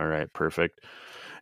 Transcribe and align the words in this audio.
All 0.00 0.06
right, 0.06 0.32
perfect. 0.32 0.80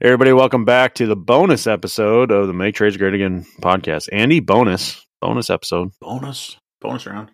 Everybody, 0.00 0.32
welcome 0.32 0.64
back 0.64 0.94
to 0.94 1.06
the 1.06 1.16
bonus 1.16 1.66
episode 1.66 2.30
of 2.30 2.46
the 2.46 2.54
Make 2.54 2.74
Trades 2.74 2.96
Great 2.96 3.12
Again 3.12 3.44
podcast. 3.60 4.08
Andy, 4.10 4.40
bonus, 4.40 5.04
bonus 5.20 5.50
episode. 5.50 5.90
Bonus, 6.00 6.56
bonus 6.80 7.06
round. 7.06 7.30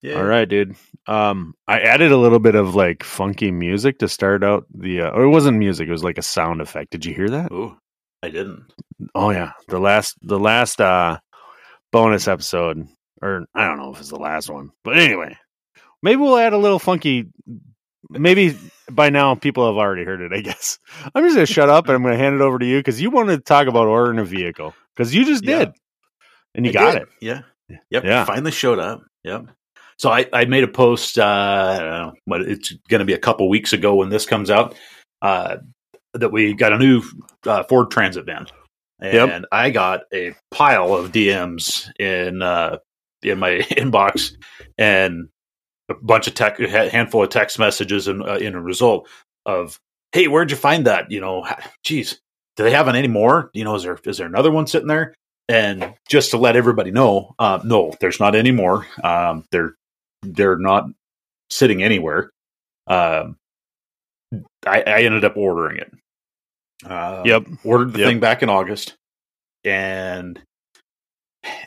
Yeah. 0.00 0.14
All 0.14 0.24
right, 0.24 0.48
dude. 0.48 0.74
Um, 1.06 1.52
I 1.68 1.80
added 1.80 2.10
a 2.10 2.16
little 2.16 2.38
bit 2.38 2.54
of 2.54 2.74
like 2.74 3.02
funky 3.02 3.50
music 3.50 3.98
to 3.98 4.08
start 4.08 4.42
out 4.42 4.64
the. 4.74 5.02
Uh, 5.02 5.10
or 5.10 5.24
it 5.24 5.28
wasn't 5.28 5.58
music; 5.58 5.88
it 5.88 5.92
was 5.92 6.04
like 6.04 6.16
a 6.16 6.22
sound 6.22 6.62
effect. 6.62 6.90
Did 6.90 7.04
you 7.04 7.12
hear 7.14 7.28
that? 7.28 7.52
Oh, 7.52 7.76
I 8.22 8.30
didn't. 8.30 8.64
Oh 9.14 9.28
yeah, 9.28 9.52
the 9.68 9.78
last, 9.78 10.16
the 10.22 10.38
last 10.38 10.80
uh 10.80 11.18
bonus 11.92 12.28
episode, 12.28 12.88
or 13.20 13.44
I 13.54 13.66
don't 13.66 13.76
know 13.76 13.92
if 13.92 14.00
it's 14.00 14.08
the 14.08 14.16
last 14.16 14.48
one, 14.48 14.70
but 14.84 14.98
anyway, 14.98 15.36
maybe 16.02 16.16
we'll 16.22 16.38
add 16.38 16.54
a 16.54 16.58
little 16.58 16.78
funky 16.78 17.26
maybe 18.10 18.56
by 18.90 19.10
now 19.10 19.34
people 19.34 19.66
have 19.66 19.76
already 19.76 20.04
heard 20.04 20.20
it. 20.20 20.32
I 20.32 20.40
guess 20.40 20.78
I'm 21.14 21.24
just 21.24 21.34
gonna 21.36 21.46
shut 21.46 21.68
up 21.68 21.86
and 21.86 21.94
I'm 21.94 22.02
gonna 22.02 22.16
hand 22.16 22.34
it 22.34 22.40
over 22.40 22.58
to 22.58 22.66
you 22.66 22.78
because 22.78 23.00
you 23.00 23.10
wanted 23.10 23.36
to 23.36 23.42
talk 23.42 23.66
about 23.66 23.86
ordering 23.86 24.18
a 24.18 24.24
vehicle 24.24 24.74
because 24.94 25.14
you 25.14 25.24
just 25.24 25.44
did, 25.44 25.72
and 26.54 26.66
you 26.66 26.70
I 26.70 26.72
got 26.72 26.92
did. 26.92 27.02
it. 27.02 27.08
Yeah. 27.20 27.40
Yep. 27.90 28.04
Yeah. 28.04 28.24
Finally 28.24 28.50
showed 28.50 28.78
up. 28.78 29.02
Yep. 29.24 29.46
So 29.98 30.10
I, 30.10 30.26
I 30.32 30.44
made 30.46 30.64
a 30.64 30.68
post. 30.68 31.18
Uh, 31.18 31.24
I 31.24 31.78
don't 31.78 31.90
know, 31.90 32.12
but 32.26 32.40
it's 32.42 32.72
going 32.88 32.98
to 32.98 33.04
be 33.04 33.12
a 33.12 33.18
couple 33.18 33.48
weeks 33.48 33.72
ago 33.72 33.94
when 33.94 34.08
this 34.08 34.26
comes 34.26 34.50
out. 34.50 34.74
Uh, 35.22 35.58
that 36.14 36.30
we 36.30 36.52
got 36.54 36.72
a 36.72 36.78
new 36.78 37.02
uh, 37.46 37.62
Ford 37.64 37.90
Transit 37.90 38.26
van, 38.26 38.46
and 39.00 39.14
Yep. 39.14 39.44
I 39.52 39.70
got 39.70 40.02
a 40.12 40.34
pile 40.50 40.94
of 40.94 41.12
DMs 41.12 41.88
in 41.98 42.42
uh, 42.42 42.78
in 43.22 43.38
my 43.38 43.50
inbox, 43.70 44.32
and 44.76 45.28
a 45.88 45.94
bunch 45.94 46.26
of 46.28 46.34
tech, 46.34 46.58
a 46.60 46.88
handful 46.90 47.22
of 47.22 47.30
text 47.30 47.58
messages, 47.58 48.08
and 48.08 48.22
uh, 48.22 48.34
in 48.36 48.54
a 48.54 48.60
result 48.60 49.08
of, 49.46 49.78
"Hey, 50.12 50.28
where'd 50.28 50.50
you 50.50 50.56
find 50.56 50.86
that? 50.86 51.10
You 51.10 51.20
know, 51.20 51.46
geez, 51.84 52.20
do 52.56 52.62
they 52.64 52.70
have 52.72 52.88
any 52.88 53.08
more? 53.08 53.50
You 53.54 53.64
know, 53.64 53.74
is 53.74 53.82
there 53.82 53.98
is 54.04 54.18
there 54.18 54.26
another 54.26 54.50
one 54.50 54.66
sitting 54.66 54.88
there?" 54.88 55.14
And 55.48 55.94
just 56.08 56.30
to 56.30 56.38
let 56.38 56.56
everybody 56.56 56.90
know, 56.92 57.34
uh, 57.38 57.60
no, 57.64 57.92
there's 58.00 58.20
not 58.20 58.34
any 58.34 58.52
more. 58.52 58.86
Um, 59.02 59.44
they're 59.50 59.74
they're 60.22 60.58
not 60.58 60.84
sitting 61.50 61.82
anywhere. 61.82 62.30
Um, 62.86 63.36
I, 64.66 64.82
I 64.86 65.00
ended 65.02 65.24
up 65.24 65.36
ordering 65.36 65.78
it. 65.78 65.92
Uh, 66.86 67.22
Yep. 67.26 67.46
ordered 67.64 67.92
the 67.92 67.98
Yep. 68.00 68.08
thing 68.08 68.20
back 68.20 68.42
in 68.42 68.48
August, 68.48 68.94
and 69.64 70.40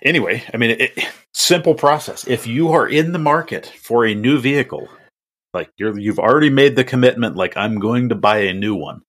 anyway, 0.02 0.44
I 0.54 0.58
mean, 0.58 0.72
it, 0.80 0.92
simple 1.34 1.76
process. 1.76 2.28
If 2.28 2.48
you 2.48 2.72
are 2.72 2.88
in 2.88 3.12
the 3.12 3.20
market 3.20 3.66
for 3.82 4.06
a 4.06 4.14
new 4.16 4.40
vehicle, 4.40 4.88
like 5.54 5.70
you're 5.78 5.98
you've 5.98 6.20
already 6.20 6.50
made 6.50 6.76
the 6.76 6.84
commitment, 6.84 7.36
like 7.36 7.56
I'm 7.58 7.80
going 7.80 8.10
to 8.10 8.16
buy 8.16 8.40
a 8.40 8.54
new 8.54 8.76
one, 8.76 9.02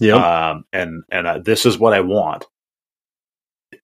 Yeah. 0.00 0.50
um, 0.50 0.64
and 0.72 1.02
and 1.10 1.26
uh, 1.26 1.38
this 1.38 1.66
is 1.66 1.78
what 1.78 1.92
I 1.94 2.00
want. 2.00 2.46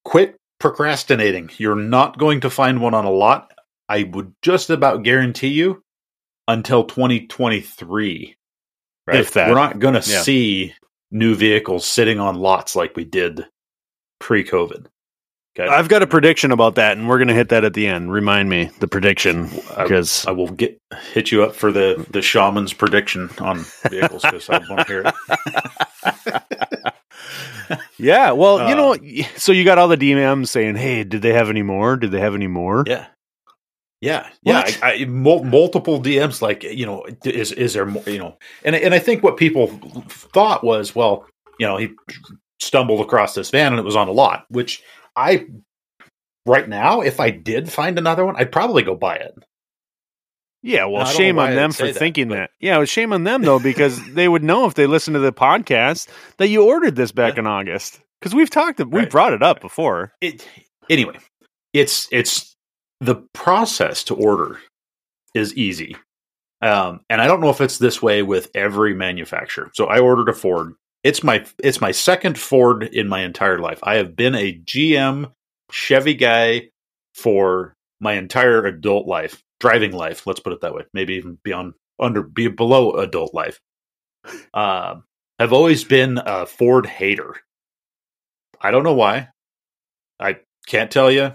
Quit 0.05 0.37
procrastinating. 0.59 1.51
You're 1.59 1.75
not 1.77 2.19
going 2.19 2.41
to 2.43 2.51
find 2.51 2.81
one 2.81 2.95
on 2.95 3.05
a 3.05 3.11
lot. 3.11 3.53
I 3.89 4.03
would 4.05 4.35
just 4.43 4.71
about 4.71 5.05
guarantee 5.05 5.49
you 5.49 5.83
until 6.49 6.85
2023. 6.85 8.37
Right? 9.07 9.21
If 9.21 9.33
that. 9.35 9.49
We're 9.49 9.55
not 9.55 9.79
going 9.79 9.95
to 10.01 10.11
Yeah. 10.11 10.23
see 10.23 10.75
new 11.13 11.35
vehicles 11.35 11.87
sitting 11.87 12.19
on 12.19 12.35
lots 12.37 12.75
like 12.75 12.97
we 12.97 13.05
did 13.05 13.47
pre-COVID. 14.19 14.87
Okay, 15.59 15.67
I've 15.67 15.89
got 15.89 16.03
a 16.03 16.07
prediction 16.07 16.53
about 16.53 16.75
that, 16.75 16.99
and 16.99 17.09
we're 17.09 17.19
gonna 17.19 17.33
hit 17.33 17.49
that 17.49 17.65
at 17.65 17.73
the 17.73 17.87
end. 17.87 18.13
Remind 18.13 18.51
me 18.51 18.71
the 18.81 18.89
prediction 18.89 19.49
I- 19.77 19.85
because 19.85 20.27
I 20.27 20.33
will 20.33 20.49
get 20.51 20.79
hit 21.15 21.33
you 21.33 21.43
up 21.45 21.55
for 21.57 21.73
the 21.73 22.05
the 22.11 22.21
shaman's 22.21 22.73
prediction 22.75 23.31
on 23.41 23.65
vehicles 23.89 24.23
because 24.23 24.51
I 24.51 24.59
want 24.69 24.81
to 24.81 24.85
hear 24.87 25.03
it. 25.07 26.93
yeah. 27.99 28.33
Well, 28.33 28.59
you 28.69 28.75
Uh, 28.75 28.97
know, 28.97 28.97
so 29.37 29.53
you 29.53 29.65
got 29.65 29.79
all 29.79 29.89
the 29.89 29.97
DMs 29.97 30.49
saying, 30.49 30.77
"Hey, 30.77 31.05
did 31.05 31.23
they 31.23 31.33
have 31.33 31.49
any 31.51 31.63
more? 31.63 31.97
Did 31.97 32.11
they 32.11 32.21
have 32.21 32.35
any 32.35 32.47
more?" 32.49 32.85
Yeah. 32.87 33.07
Yeah, 34.03 34.29
yeah, 34.43 34.63
I, 34.83 34.93
I, 34.93 35.05
mul- 35.07 35.43
multiple 35.45 36.03
DMs. 36.03 36.43
Like, 36.43 36.63
you 36.65 36.85
know, 36.85 37.07
is 37.25 37.51
is 37.53 37.73
there 37.73 37.87
more? 37.87 38.03
You 38.07 38.19
know, 38.19 38.37
and 38.63 38.77
and 38.77 38.93
I 38.93 38.99
think 38.99 39.23
what 39.23 39.39
people 39.39 39.69
thought 40.09 40.63
was, 40.63 40.95
well, 40.95 41.27
you 41.59 41.67
know, 41.67 41.79
he 41.79 41.93
stumbled 42.61 43.01
across 43.01 43.35
this 43.35 43.49
van 43.51 43.73
and 43.73 43.81
it 43.81 43.87
was 43.87 43.97
on 43.97 44.07
a 44.09 44.13
lot. 44.13 44.45
Which 44.51 44.83
I, 45.17 45.47
right 46.45 46.69
now, 46.69 47.01
if 47.01 47.21
I 47.21 47.31
did 47.31 47.73
find 47.73 47.99
another 47.99 48.25
one, 48.25 48.37
I'd 48.37 48.53
probably 48.53 48.83
go 48.83 48.95
buy 48.95 49.17
it. 49.17 49.35
Yeah, 50.63 50.87
well, 50.87 51.03
I 51.03 51.05
don't 51.05 51.13
know 51.13 51.19
shame 51.19 51.39
on 51.39 51.55
them 51.55 51.73
for 51.73 51.87
that, 51.87 51.97
thinking 51.97 52.29
but- 52.29 52.35
that. 52.37 52.51
Yeah, 52.61 52.77
it 52.77 52.81
was 52.81 52.91
shame 52.91 53.13
on 53.13 53.25
them 53.25 53.43
though 53.43 53.59
because 53.61 54.05
they 54.15 54.27
would 54.29 54.43
know 54.43 54.67
if 54.67 54.75
they 54.75 54.87
listened 54.87 55.15
to 55.15 55.21
the 55.21 55.33
podcast 55.33 56.09
that 56.39 56.49
you 56.49 56.65
ordered 56.65 56.97
this 56.97 57.13
back 57.13 57.35
Yeah. 57.35 57.41
in 57.41 57.47
August 57.47 58.01
because 58.21 58.35
we've 58.35 58.51
talked, 58.51 58.79
we 58.81 59.01
Right. 59.01 59.11
brought 59.11 59.33
it 59.33 59.43
up 59.43 59.61
before. 59.61 60.13
It 60.21 60.47
anyway. 60.91 61.19
It's 61.73 62.09
it's 62.11 62.57
the 63.01 63.17
process 63.35 64.03
to 64.05 64.15
order 64.15 64.59
is 65.35 65.55
easy. 65.55 65.97
Um, 66.63 67.01
and 67.11 67.21
I 67.21 67.27
don't 67.27 67.41
know 67.43 67.51
if 67.51 67.61
it's 67.61 67.79
this 67.79 68.01
way 68.01 68.23
with 68.23 68.51
every 68.55 68.95
manufacturer. 68.95 69.71
So 69.75 69.85
I 69.87 69.99
ordered 70.01 70.31
a 70.31 70.33
Ford. 70.33 70.73
It's 71.07 71.23
my 71.23 71.45
it's 71.63 71.81
my 71.81 71.93
second 71.93 72.37
Ford 72.37 72.83
in 72.83 73.07
my 73.07 73.21
entire 73.21 73.61
life. 73.61 73.79
I 73.85 73.95
have 73.99 74.17
been 74.17 74.35
a 74.35 74.53
GM 74.53 75.31
Chevy 75.71 76.15
guy 76.15 76.71
for 77.15 77.75
my 78.01 78.15
entire 78.15 78.67
adult 78.67 79.07
life, 79.07 79.41
driving 79.61 79.93
life. 79.93 80.27
Let's 80.27 80.41
put 80.41 80.53
it 80.53 80.63
that 80.63 80.75
way. 80.75 80.83
Maybe 80.93 81.15
even 81.15 81.39
beyond 81.45 81.75
under 82.01 82.25
be 82.25 82.49
below 82.49 82.95
adult 82.95 83.33
life. 83.33 83.61
Um, 84.53 85.05
I've 85.39 85.53
always 85.53 85.85
been 85.85 86.19
a 86.19 86.45
Ford 86.45 86.87
hater. 86.87 87.37
I 88.61 88.73
don't 88.73 88.83
know 88.83 88.95
why. 88.95 89.29
I 90.19 90.41
can't 90.67 90.91
tell 90.91 91.13
you. 91.13 91.35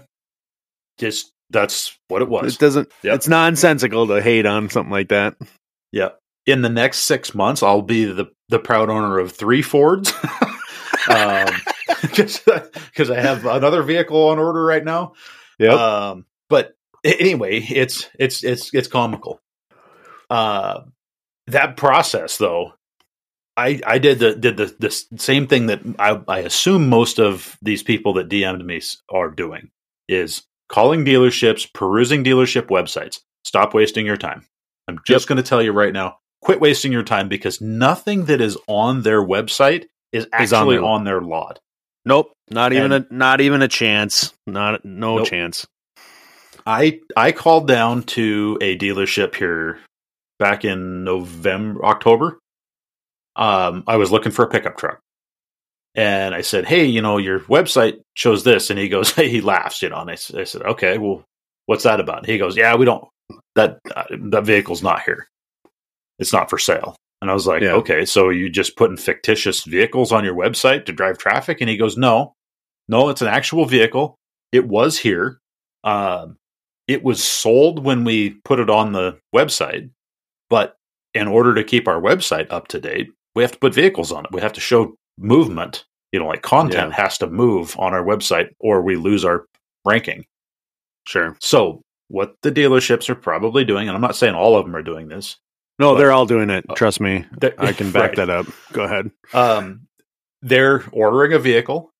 Just 0.98 1.32
that's 1.48 1.96
what 2.08 2.20
it 2.20 2.28
was. 2.28 2.56
It 2.56 2.60
doesn't. 2.60 2.92
Yep. 3.04 3.14
It's 3.14 3.28
nonsensical 3.28 4.08
to 4.08 4.20
hate 4.20 4.44
on 4.44 4.68
something 4.68 4.92
like 4.92 5.08
that. 5.08 5.36
Yeah. 5.92 6.10
In 6.46 6.62
the 6.62 6.68
next 6.68 7.00
six 7.00 7.34
months, 7.34 7.62
I'll 7.62 7.82
be 7.82 8.04
the 8.04 8.26
the 8.48 8.58
proud 8.58 8.90
owner 8.90 9.18
of 9.18 9.32
three 9.32 9.62
Fords. 9.62 10.12
um, 11.08 11.48
just 12.12 12.44
because 12.44 13.10
I 13.10 13.20
have 13.20 13.46
another 13.46 13.82
vehicle 13.82 14.28
on 14.28 14.38
order 14.38 14.64
right 14.64 14.84
now. 14.84 15.12
Yep. 15.58 15.72
Um, 15.72 16.26
but 16.48 16.76
anyway, 17.04 17.58
it's 17.60 18.08
it's 18.18 18.42
it's 18.42 18.74
it's 18.74 18.88
comical. 18.88 19.40
Uh, 20.30 20.82
that 21.48 21.76
process, 21.76 22.38
though, 22.38 22.72
I 23.56 23.80
I 23.86 23.98
did 23.98 24.18
the 24.18 24.34
did 24.34 24.56
the 24.56 24.74
the 24.78 24.90
same 25.18 25.46
thing 25.46 25.66
that 25.66 25.80
I 25.98 26.20
I 26.28 26.38
assume 26.40 26.88
most 26.88 27.18
of 27.18 27.56
these 27.62 27.82
people 27.82 28.14
that 28.14 28.28
DM'd 28.28 28.64
me 28.64 28.80
are 29.10 29.30
doing 29.30 29.70
is 30.08 30.42
calling 30.68 31.04
dealerships, 31.04 31.72
perusing 31.72 32.24
dealership 32.24 32.68
websites. 32.68 33.20
Stop 33.44 33.74
wasting 33.74 34.06
your 34.06 34.16
time. 34.16 34.46
I'm 34.88 34.98
just 35.06 35.28
going 35.28 35.36
to 35.36 35.42
tell 35.42 35.62
you 35.62 35.72
right 35.72 35.92
now, 35.92 36.16
quit 36.42 36.60
wasting 36.60 36.92
your 36.92 37.02
time 37.04 37.28
because 37.28 37.60
nothing 37.60 38.26
that 38.26 38.40
is 38.40 38.58
on 38.66 39.02
their 39.02 39.22
website 39.24 39.84
is 40.12 40.26
Is 40.40 40.52
on 40.52 40.60
actually 40.62 40.76
their- 40.76 40.84
on 40.84 41.04
their 41.04 41.20
lot. 41.22 41.58
nope. 42.04 42.32
Not 42.50 42.72
even 42.74 42.92
and- 42.92 43.06
a. 43.10 43.14
Not 43.14 43.40
even 43.40 43.62
a 43.62 43.68
chance. 43.68 44.34
Not 44.46 44.84
no 44.84 45.18
Nope. 45.18 45.28
chance. 45.28 45.66
I 46.66 47.00
I 47.16 47.32
called 47.32 47.66
down 47.66 48.02
to 48.04 48.58
a 48.60 48.76
dealership 48.76 49.34
here 49.34 49.78
back 50.38 50.64
in 50.64 51.02
November, 51.04 51.84
October. 51.84 52.38
Um, 53.36 53.84
I 53.86 53.96
was 53.96 54.10
looking 54.12 54.32
for 54.32 54.44
a 54.44 54.48
pickup 54.48 54.76
truck, 54.76 55.00
and 55.94 56.34
I 56.34 56.42
said, 56.42 56.66
"Hey, 56.66 56.84
you 56.84 57.00
know, 57.00 57.16
your 57.18 57.40
website 57.40 58.00
shows 58.14 58.44
this," 58.44 58.68
and 58.70 58.78
he 58.78 58.88
goes, 58.88 59.10
"Hey," 59.12 59.28
he 59.30 59.40
laughs, 59.40 59.80
you 59.82 59.88
know, 59.88 59.96
and 60.00 60.10
I, 60.10 60.14
I 60.14 60.44
said, 60.44 60.62
"Okay, 60.62 60.98
well, 60.98 61.24
what's 61.66 61.84
that 61.84 61.98
about?" 62.00 62.26
He 62.26 62.36
goes, 62.38 62.56
"Yeah, 62.56 62.76
we 62.76 62.84
don't 62.84 63.04
that 63.56 63.78
uh, 63.96 64.04
that 64.30 64.44
vehicle's 64.44 64.82
not 64.82 65.02
here. 65.02 65.26
It's 66.18 66.32
not 66.32 66.50
for 66.50 66.58
sale." 66.58 66.96
And 67.20 67.30
I 67.30 67.34
was 67.34 67.46
like, 67.46 67.62
Yeah. 67.62 67.74
"Okay, 67.74 68.04
so 68.04 68.30
you 68.30 68.48
just 68.50 68.76
putting 68.76 68.96
fictitious 68.96 69.64
vehicles 69.64 70.10
on 70.12 70.24
your 70.24 70.34
website 70.34 70.86
to 70.86 70.92
drive 70.92 71.18
traffic?" 71.18 71.60
And 71.60 71.70
he 71.70 71.76
goes, 71.76 71.96
"No, 71.96 72.34
no, 72.88 73.08
it's 73.08 73.22
an 73.22 73.28
actual 73.28 73.64
vehicle. 73.64 74.16
It 74.50 74.66
was 74.66 74.98
here. 74.98 75.38
Um, 75.84 76.36
it 76.88 77.02
was 77.04 77.22
sold 77.22 77.84
when 77.84 78.04
we 78.04 78.30
put 78.44 78.60
it 78.60 78.68
on 78.68 78.92
the 78.92 79.18
website, 79.34 79.90
but 80.50 80.76
in 81.14 81.28
order 81.28 81.54
to 81.54 81.64
keep 81.64 81.86
our 81.88 82.00
website 82.00 82.46
up 82.50 82.68
to 82.68 82.80
date, 82.80 83.10
we 83.34 83.42
have 83.42 83.52
to 83.52 83.58
put 83.58 83.74
vehicles 83.74 84.12
on 84.12 84.24
it. 84.24 84.32
We 84.32 84.40
have 84.40 84.52
to 84.54 84.60
show 84.60 84.94
movement. 85.18 85.84
You 86.12 86.20
know, 86.20 86.26
like 86.26 86.42
content 86.42 86.92
has 86.92 87.16
to 87.18 87.26
move 87.28 87.74
on 87.78 87.94
our 87.94 88.04
website, 88.04 88.48
or 88.58 88.82
we 88.82 88.96
lose 88.96 89.24
our 89.24 89.46
ranking." 89.86 90.24
Sure. 91.06 91.36
So, 91.40 91.82
what 92.08 92.34
the 92.42 92.52
dealerships 92.52 93.08
are 93.08 93.14
probably 93.14 93.64
doing, 93.64 93.88
and 93.88 93.94
I'm 93.94 94.02
not 94.02 94.16
saying 94.16 94.34
all 94.34 94.56
of 94.56 94.64
them 94.64 94.76
are 94.76 94.82
doing 94.82 95.08
this. 95.08 95.38
No, 95.78 95.92
But- 95.94 95.98
they're 95.98 96.12
all 96.12 96.26
doing 96.26 96.50
it. 96.50 96.64
Trust 96.76 97.00
me. 97.00 97.24
I 97.58 97.72
can 97.72 97.90
back 97.92 98.10
Right. 98.10 98.16
that 98.16 98.30
up. 98.30 98.46
Go 98.72 98.84
ahead. 98.84 99.10
Um, 99.32 99.88
they're 100.42 100.84
ordering 100.92 101.32
a 101.32 101.38
vehicle. 101.38 101.90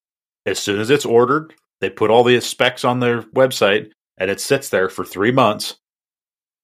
As 0.47 0.59
soon 0.59 0.81
as 0.81 0.91
it's 0.91 1.07
ordered, 1.07 1.55
they 1.81 1.89
put 1.91 2.11
all 2.11 2.25
the 2.25 2.41
specs 2.41 2.85
on 2.85 3.01
their 3.01 3.23
website, 3.23 3.91
and 4.19 4.31
it 4.31 4.41
sits 4.41 4.69
there 4.69 4.89
for 4.89 5.05
three 5.05 5.31
months 5.33 5.77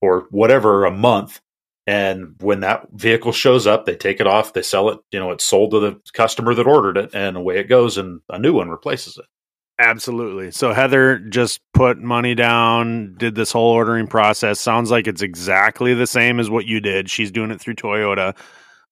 or 0.00 0.26
whatever 0.30 0.84
a 0.84 0.90
month. 0.90 1.40
And 1.86 2.34
when 2.40 2.60
that 2.60 2.88
vehicle 2.92 3.32
shows 3.32 3.66
up, 3.66 3.86
they 3.86 3.96
take 3.96 4.20
it 4.20 4.26
off, 4.26 4.52
they 4.52 4.62
sell 4.62 4.90
it, 4.90 4.98
you 5.10 5.18
know, 5.18 5.30
it's 5.30 5.44
sold 5.44 5.70
to 5.70 5.80
the 5.80 6.00
customer 6.12 6.54
that 6.54 6.66
ordered 6.66 6.98
it, 6.98 7.10
and 7.14 7.36
away 7.36 7.58
it 7.58 7.64
goes, 7.64 7.96
and 7.96 8.20
a 8.28 8.38
new 8.38 8.52
one 8.52 8.68
replaces 8.68 9.16
it. 9.16 9.24
Absolutely. 9.80 10.50
So 10.50 10.72
Heather 10.72 11.18
just 11.20 11.60
put 11.72 11.98
money 11.98 12.34
down, 12.34 13.14
did 13.16 13.36
this 13.36 13.52
whole 13.52 13.70
ordering 13.72 14.08
process. 14.08 14.58
Sounds 14.58 14.90
like 14.90 15.06
it's 15.06 15.22
exactly 15.22 15.94
the 15.94 16.06
same 16.06 16.40
as 16.40 16.50
what 16.50 16.66
you 16.66 16.80
did. 16.80 17.08
She's 17.08 17.30
doing 17.30 17.52
it 17.52 17.60
through 17.60 17.76
Toyota 17.76 18.36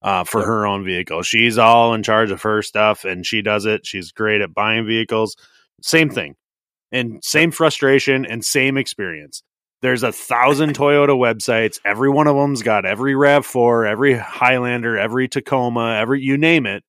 uh, 0.03 0.23
for 0.23 0.43
Yep. 0.43 0.47
her 0.47 0.67
own 0.67 0.85
vehicle. 0.85 1.23
She's 1.23 1.59
all 1.59 1.93
in 1.95 2.05
charge 2.05 2.31
of 2.31 2.43
her 2.43 2.63
stuff 2.63 3.05
and 3.05 3.27
she 3.27 3.43
does 3.43 3.67
it. 3.67 3.85
She's 3.85 4.13
great 4.13 4.41
at 4.41 4.55
buying 4.55 4.87
vehicles. 4.87 5.37
Same 5.83 6.09
thing. 6.09 6.37
And 6.93 7.23
same 7.25 7.51
frustration 7.51 8.25
and 8.25 8.45
same 8.45 8.77
experience. 8.77 9.43
There's 9.83 10.05
a 10.05 10.13
thousand 10.13 10.75
Toyota 10.77 11.17
websites. 11.19 11.81
Every 11.85 12.11
one 12.11 12.29
of 12.29 12.37
them's 12.37 12.63
got 12.63 12.87
every 12.87 13.15
RAV4, 13.15 13.91
every 13.91 14.15
Highlander, 14.15 14.97
every 14.97 15.27
Tacoma, 15.27 15.97
every 15.97 16.23
you 16.23 16.39
name 16.39 16.65
it. 16.65 16.85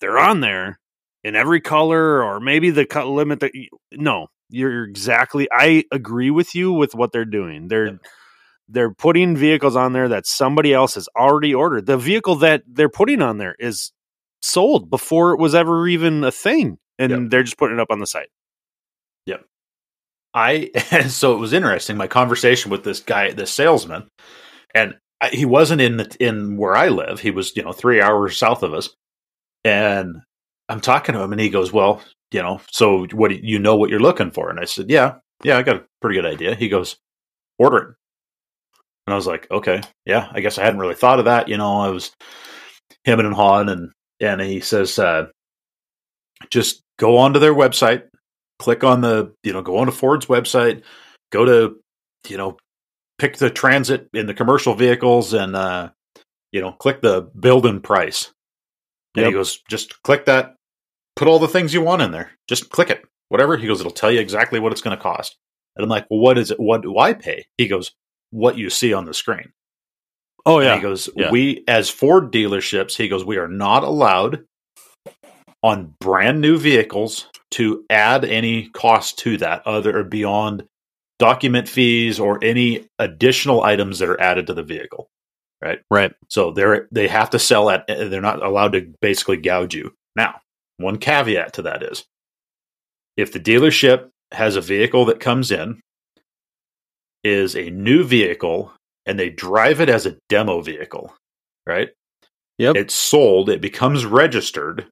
They're 0.00 0.18
on 0.18 0.40
there 0.40 0.78
in 1.26 1.34
every 1.36 1.60
color 1.60 2.22
or 2.22 2.40
maybe 2.40 2.70
the 2.70 2.86
cut 2.86 3.06
limit 3.08 3.40
that 3.40 3.54
you, 3.54 3.68
no 3.92 4.28
you're 4.50 4.84
exactly 4.84 5.48
i 5.52 5.84
agree 5.92 6.30
with 6.30 6.54
you 6.54 6.72
with 6.72 6.94
what 6.94 7.12
they're 7.12 7.24
doing 7.24 7.68
they're 7.68 7.86
Yep. 7.86 7.98
they're 8.68 8.94
putting 8.94 9.36
vehicles 9.36 9.76
on 9.76 9.92
there 9.92 10.08
that 10.08 10.26
somebody 10.26 10.72
else 10.72 10.94
has 10.94 11.08
already 11.16 11.54
ordered 11.54 11.86
the 11.86 11.98
vehicle 11.98 12.36
that 12.36 12.62
they're 12.66 12.88
putting 12.88 13.22
on 13.22 13.38
there 13.38 13.56
is 13.58 13.92
sold 14.42 14.88
before 14.90 15.32
it 15.32 15.40
was 15.40 15.54
ever 15.54 15.88
even 15.88 16.24
a 16.24 16.32
thing 16.32 16.78
and 16.98 17.12
Yep. 17.12 17.30
they're 17.30 17.42
just 17.42 17.58
putting 17.58 17.78
it 17.78 17.82
up 17.82 17.90
on 17.90 17.98
the 18.00 18.06
site 18.06 18.28
yep 19.26 19.44
I 20.34 20.70
so 21.08 21.34
it 21.34 21.38
was 21.38 21.52
interesting 21.52 21.96
my 21.96 22.06
conversation 22.08 22.70
with 22.70 22.84
this 22.84 23.00
guy, 23.00 23.32
this 23.32 23.52
salesman, 23.52 24.08
and 24.74 24.96
I, 25.20 25.30
he 25.30 25.46
wasn't 25.46 25.80
in 25.80 25.96
the 25.96 26.16
in 26.20 26.58
where 26.58 26.76
I 26.76 26.88
live. 26.88 27.20
He 27.20 27.30
was 27.30 27.56
you 27.56 27.62
know 27.62 27.72
three 27.72 28.02
hours 28.02 28.36
south 28.36 28.62
of 28.62 28.74
us, 28.74 28.90
and 29.64 30.16
I'm 30.68 30.80
talking 30.80 31.14
to 31.14 31.20
him, 31.22 31.32
and 31.32 31.40
he 31.40 31.48
goes, 31.48 31.72
"Well, 31.72 32.02
you 32.32 32.42
know, 32.42 32.60
so 32.70 33.06
what 33.12 33.42
you 33.42 33.58
know 33.58 33.76
what 33.76 33.90
you're 33.90 34.00
looking 34.00 34.30
for?" 34.30 34.50
And 34.50 34.60
I 34.60 34.64
said, 34.64 34.90
"Yeah, 34.90 35.16
yeah, 35.44 35.58
I 35.58 35.62
got 35.62 35.76
a 35.76 35.84
pretty 36.00 36.16
good 36.16 36.26
idea." 36.26 36.54
He 36.54 36.68
goes, 36.68 36.96
"Order 37.58 37.76
it," 37.78 37.86
and 39.06 39.14
I 39.14 39.14
was 39.14 39.26
like, 39.26 39.50
"Okay, 39.50 39.80
yeah, 40.04 40.28
I 40.32 40.40
guess 40.40 40.58
I 40.58 40.64
hadn't 40.64 40.80
really 40.80 40.94
thought 40.94 41.18
of 41.18 41.26
that." 41.26 41.48
You 41.48 41.56
know, 41.56 41.80
I 41.80 41.88
was 41.90 42.12
him 43.04 43.20
and 43.20 43.34
Han, 43.34 43.68
and 43.68 43.90
and 44.20 44.40
he 44.40 44.60
says, 44.60 44.98
uh, 44.98 45.26
"Just 46.50 46.82
go 46.98 47.16
onto 47.18 47.38
their 47.40 47.54
website." 47.54 48.04
click 48.58 48.84
on 48.84 49.00
the 49.00 49.32
you 49.42 49.52
know 49.52 49.62
go 49.62 49.78
onto 49.78 49.92
ford's 49.92 50.26
website 50.26 50.82
go 51.30 51.44
to 51.44 51.76
you 52.28 52.36
know 52.36 52.56
pick 53.18 53.36
the 53.36 53.50
transit 53.50 54.08
in 54.14 54.26
the 54.26 54.34
commercial 54.34 54.74
vehicles 54.74 55.32
and 55.32 55.54
uh 55.54 55.88
you 56.52 56.60
know 56.60 56.72
click 56.72 57.00
the 57.02 57.22
build 57.38 57.66
and 57.66 57.82
price 57.82 58.32
and 59.16 59.24
Yep. 59.24 59.26
he 59.28 59.32
goes 59.32 59.58
just 59.68 60.02
click 60.02 60.26
that. 60.26 60.54
Put 61.16 61.28
all 61.28 61.38
the 61.38 61.48
things 61.48 61.72
you 61.72 61.80
want 61.80 62.02
in 62.02 62.10
there. 62.10 62.30
Just 62.48 62.70
click 62.70 62.90
it. 62.90 63.04
Whatever. 63.28 63.56
He 63.56 63.66
goes 63.66 63.80
it'll 63.80 63.90
tell 63.92 64.10
you 64.12 64.20
exactly 64.20 64.60
what 64.60 64.72
it's 64.72 64.82
going 64.82 64.96
to 64.96 65.02
cost. 65.02 65.36
And 65.76 65.82
i'm 65.82 65.88
like 65.90 66.06
well 66.10 66.20
what 66.20 66.38
is 66.38 66.50
it? 66.50 66.60
What 66.60 66.82
do 66.82 66.98
i 66.98 67.12
pay? 67.14 67.44
He 67.58 67.68
goes 67.68 67.92
what 68.30 68.58
you 68.58 68.70
see 68.70 68.92
on 68.92 69.04
the 69.04 69.14
screen. 69.14 69.52
Oh 70.44 70.60
and 70.60 70.76
he 70.76 70.80
goes, 70.82 71.08
Yeah. 71.16 71.30
we 71.30 71.64
as 71.66 71.88
Ford 71.90 72.30
dealerships, 72.32 72.96
he 72.96 73.08
goes, 73.08 73.24
we 73.24 73.36
are 73.38 73.48
not 73.48 73.82
allowed 73.82 74.44
on 75.62 75.94
brand 76.00 76.40
new 76.40 76.56
vehicles 76.58 77.28
to 77.52 77.84
add 77.90 78.24
any 78.24 78.68
cost 78.68 79.18
to 79.20 79.36
that 79.38 79.66
other 79.66 79.98
or 79.98 80.04
beyond 80.04 80.64
document 81.18 81.68
fees 81.68 82.20
or 82.20 82.38
any 82.44 82.86
additional 82.98 83.62
items 83.62 83.98
that 83.98 84.08
are 84.08 84.20
added 84.20 84.46
to 84.48 84.54
the 84.54 84.62
vehicle. 84.62 85.08
Right 85.62 85.80
Right. 85.90 86.12
So 86.28 86.50
they're 86.50 86.88
they 86.92 87.08
have 87.08 87.30
to 87.30 87.38
sell 87.38 87.70
at 87.70 87.86
they're 87.86 88.20
not 88.20 88.42
allowed 88.42 88.72
to 88.72 88.92
basically 89.00 89.36
gouge 89.36 89.74
you. 89.74 89.92
Now, 90.14 90.40
one 90.78 90.98
caveat 90.98 91.54
to 91.54 91.62
that 91.62 91.82
is 91.82 92.04
if 93.16 93.32
the 93.32 93.40
dealership 93.40 94.10
has 94.32 94.56
a 94.56 94.60
vehicle 94.60 95.04
that 95.06 95.20
comes 95.20 95.50
in 95.50 95.80
is 97.24 97.56
a 97.56 97.70
new 97.70 98.04
vehicle 98.04 98.72
and 99.06 99.18
they 99.18 99.30
drive 99.30 99.80
it 99.80 99.88
as 99.88 100.06
a 100.06 100.16
demo 100.28 100.60
vehicle, 100.60 101.14
right? 101.66 101.90
Yep. 102.58 102.76
It's 102.76 102.94
sold, 102.94 103.48
it 103.48 103.60
becomes 103.60 104.04
registered. 104.04 104.86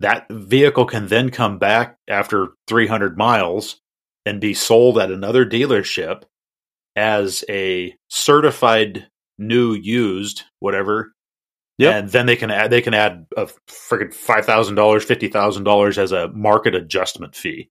That 0.00 0.26
vehicle 0.30 0.86
can 0.86 1.08
then 1.08 1.30
come 1.30 1.58
back 1.58 1.96
after 2.08 2.48
300 2.68 3.16
miles 3.16 3.80
and 4.26 4.40
be 4.40 4.54
sold 4.54 4.98
at 4.98 5.10
another 5.10 5.46
dealership 5.46 6.22
as 6.96 7.44
a 7.48 7.94
certified 8.08 9.06
new 9.38 9.74
used 9.74 10.44
whatever. 10.60 11.12
Yeah, 11.78 11.98
and 11.98 12.10
then 12.10 12.26
they 12.26 12.36
can 12.36 12.50
add 12.50 12.70
they 12.70 12.82
can 12.82 12.94
add 12.94 13.26
a 13.36 13.46
freaking 13.68 14.14
five 14.14 14.46
thousand 14.46 14.76
dollars 14.76 15.04
fifty 15.04 15.28
thousand 15.28 15.64
dollars 15.64 15.98
as 15.98 16.12
a 16.12 16.28
market 16.28 16.74
adjustment 16.74 17.34
fee. 17.36 17.70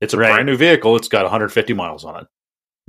It's 0.00 0.14
a 0.14 0.18
Right. 0.18 0.30
brand 0.30 0.46
new 0.46 0.56
vehicle. 0.56 0.96
It's 0.96 1.08
got 1.08 1.24
150 1.24 1.74
miles 1.74 2.04
on 2.04 2.22
it. 2.22 2.26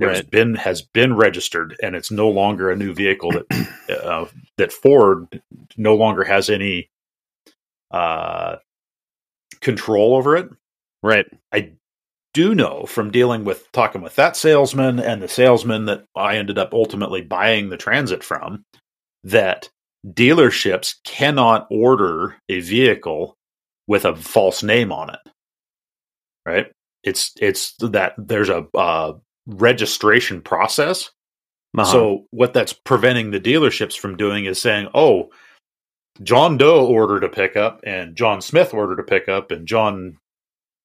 It's 0.00 0.20
Right. 0.20 0.30
been 0.30 0.54
has 0.56 0.82
been 0.82 1.16
registered 1.16 1.76
and 1.82 1.96
it's 1.96 2.10
no 2.10 2.28
longer 2.28 2.70
a 2.70 2.76
new 2.76 2.94
vehicle 2.94 3.32
that 3.32 3.46
uh, 3.90 4.26
that 4.58 4.72
ford 4.72 5.42
no 5.76 5.96
longer 5.96 6.24
has 6.24 6.50
any 6.50 6.90
uh 7.92 8.56
control 9.60 10.16
over 10.16 10.36
it. 10.36 10.48
Right. 11.02 11.26
I 11.52 11.72
do 12.34 12.54
know 12.54 12.86
from 12.86 13.10
dealing 13.10 13.44
with 13.44 13.70
talking 13.72 14.02
with 14.02 14.16
that 14.16 14.36
salesman 14.36 14.98
and 14.98 15.22
the 15.22 15.28
salesman 15.28 15.86
that 15.86 16.04
I 16.16 16.36
ended 16.36 16.58
up 16.58 16.72
ultimately 16.72 17.20
buying 17.20 17.68
the 17.68 17.76
transit 17.76 18.24
from 18.24 18.64
that 19.24 19.68
dealerships 20.06 20.96
cannot 21.04 21.66
order 21.70 22.36
a 22.48 22.60
vehicle 22.60 23.36
with 23.86 24.04
a 24.04 24.16
false 24.16 24.62
name 24.62 24.92
on 24.92 25.10
it. 25.10 25.20
Right? 26.46 26.72
It's 27.04 27.32
it's 27.40 27.74
that 27.80 28.14
there's 28.18 28.48
a 28.48 28.66
uh, 28.74 29.14
registration 29.46 30.40
process. 30.40 31.10
Uh-huh. 31.76 31.90
So 31.90 32.26
what 32.30 32.52
that's 32.52 32.72
preventing 32.72 33.30
the 33.30 33.40
dealerships 33.40 33.98
from 33.98 34.16
doing 34.16 34.44
is 34.44 34.60
saying, 34.60 34.88
"Oh, 34.94 35.30
John 36.22 36.56
Doe 36.56 36.86
ordered 36.86 37.24
a 37.24 37.28
pickup 37.28 37.80
and 37.84 38.14
John 38.14 38.40
Smith 38.40 38.74
ordered 38.74 39.00
a 39.00 39.04
pickup 39.04 39.50
and 39.50 39.66
John 39.66 40.18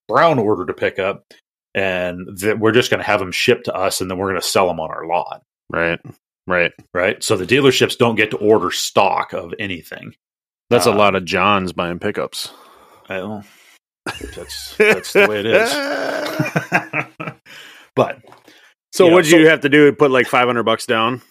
Brown 0.08 0.40
order 0.40 0.66
to 0.66 0.74
pick 0.74 1.00
up, 1.00 1.26
and 1.76 2.28
that 2.40 2.60
we're 2.60 2.72
just 2.72 2.90
going 2.90 3.00
to 3.00 3.06
have 3.06 3.20
them 3.20 3.32
shipped 3.32 3.66
to 3.66 3.74
us 3.76 4.02
and 4.02 4.10
then 4.10 4.18
we're 4.18 4.30
going 4.30 4.42
to 4.42 4.48
sell 4.48 4.68
them 4.68 4.80
on 4.80 4.90
our 4.90 5.06
lot." 5.06 5.42
right 5.70 6.00
right 6.48 6.72
Right? 6.94 7.22
So 7.22 7.36
the 7.36 7.46
dealerships 7.46 7.98
don't 7.98 8.16
get 8.16 8.32
to 8.32 8.38
order 8.38 8.72
stock 8.72 9.34
of 9.34 9.54
anything. 9.60 10.16
that's 10.70 10.86
a 10.86 10.92
Uh, 10.92 10.96
lot 10.96 11.16
of 11.16 11.26
johns 11.26 11.74
buying 11.74 12.00
pickups 12.00 12.52
Well, 13.10 13.44
that's 14.34 14.76
that's 14.78 15.12
the 15.14 15.28
way 15.28 15.40
it 15.42 15.46
is. 15.46 15.70
but 17.96 18.22
so 18.94 19.08
what 19.12 19.24
did 19.26 19.32
so- 19.32 19.38
you 19.38 19.48
have 19.50 19.62
to 19.62 19.70
do 19.70 19.92
put 19.92 20.12
like 20.12 20.28
500 20.28 20.64
bucks 20.64 20.86
down 20.86 21.22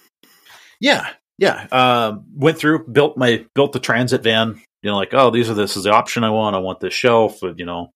Yeah, 0.81 1.09
yeah. 1.39 1.67
Um, 1.73 2.25
went 2.35 2.59
through, 2.59 2.87
built 2.89 3.17
my 3.17 3.45
built 3.55 3.73
the 3.73 3.81
transit 3.81 4.23
van. 4.23 4.61
You 4.83 4.91
know, 4.91 4.97
like 4.99 5.15
oh, 5.15 5.31
these 5.31 5.49
are 5.49 5.55
this 5.55 5.77
is 5.77 5.85
the 5.85 5.93
option 5.93 6.23
I 6.25 6.31
want. 6.31 6.55
I 6.55 6.59
want 6.59 6.81
this 6.81 6.93
shelf. 6.93 7.41
You 7.43 7.65
know, 7.65 7.91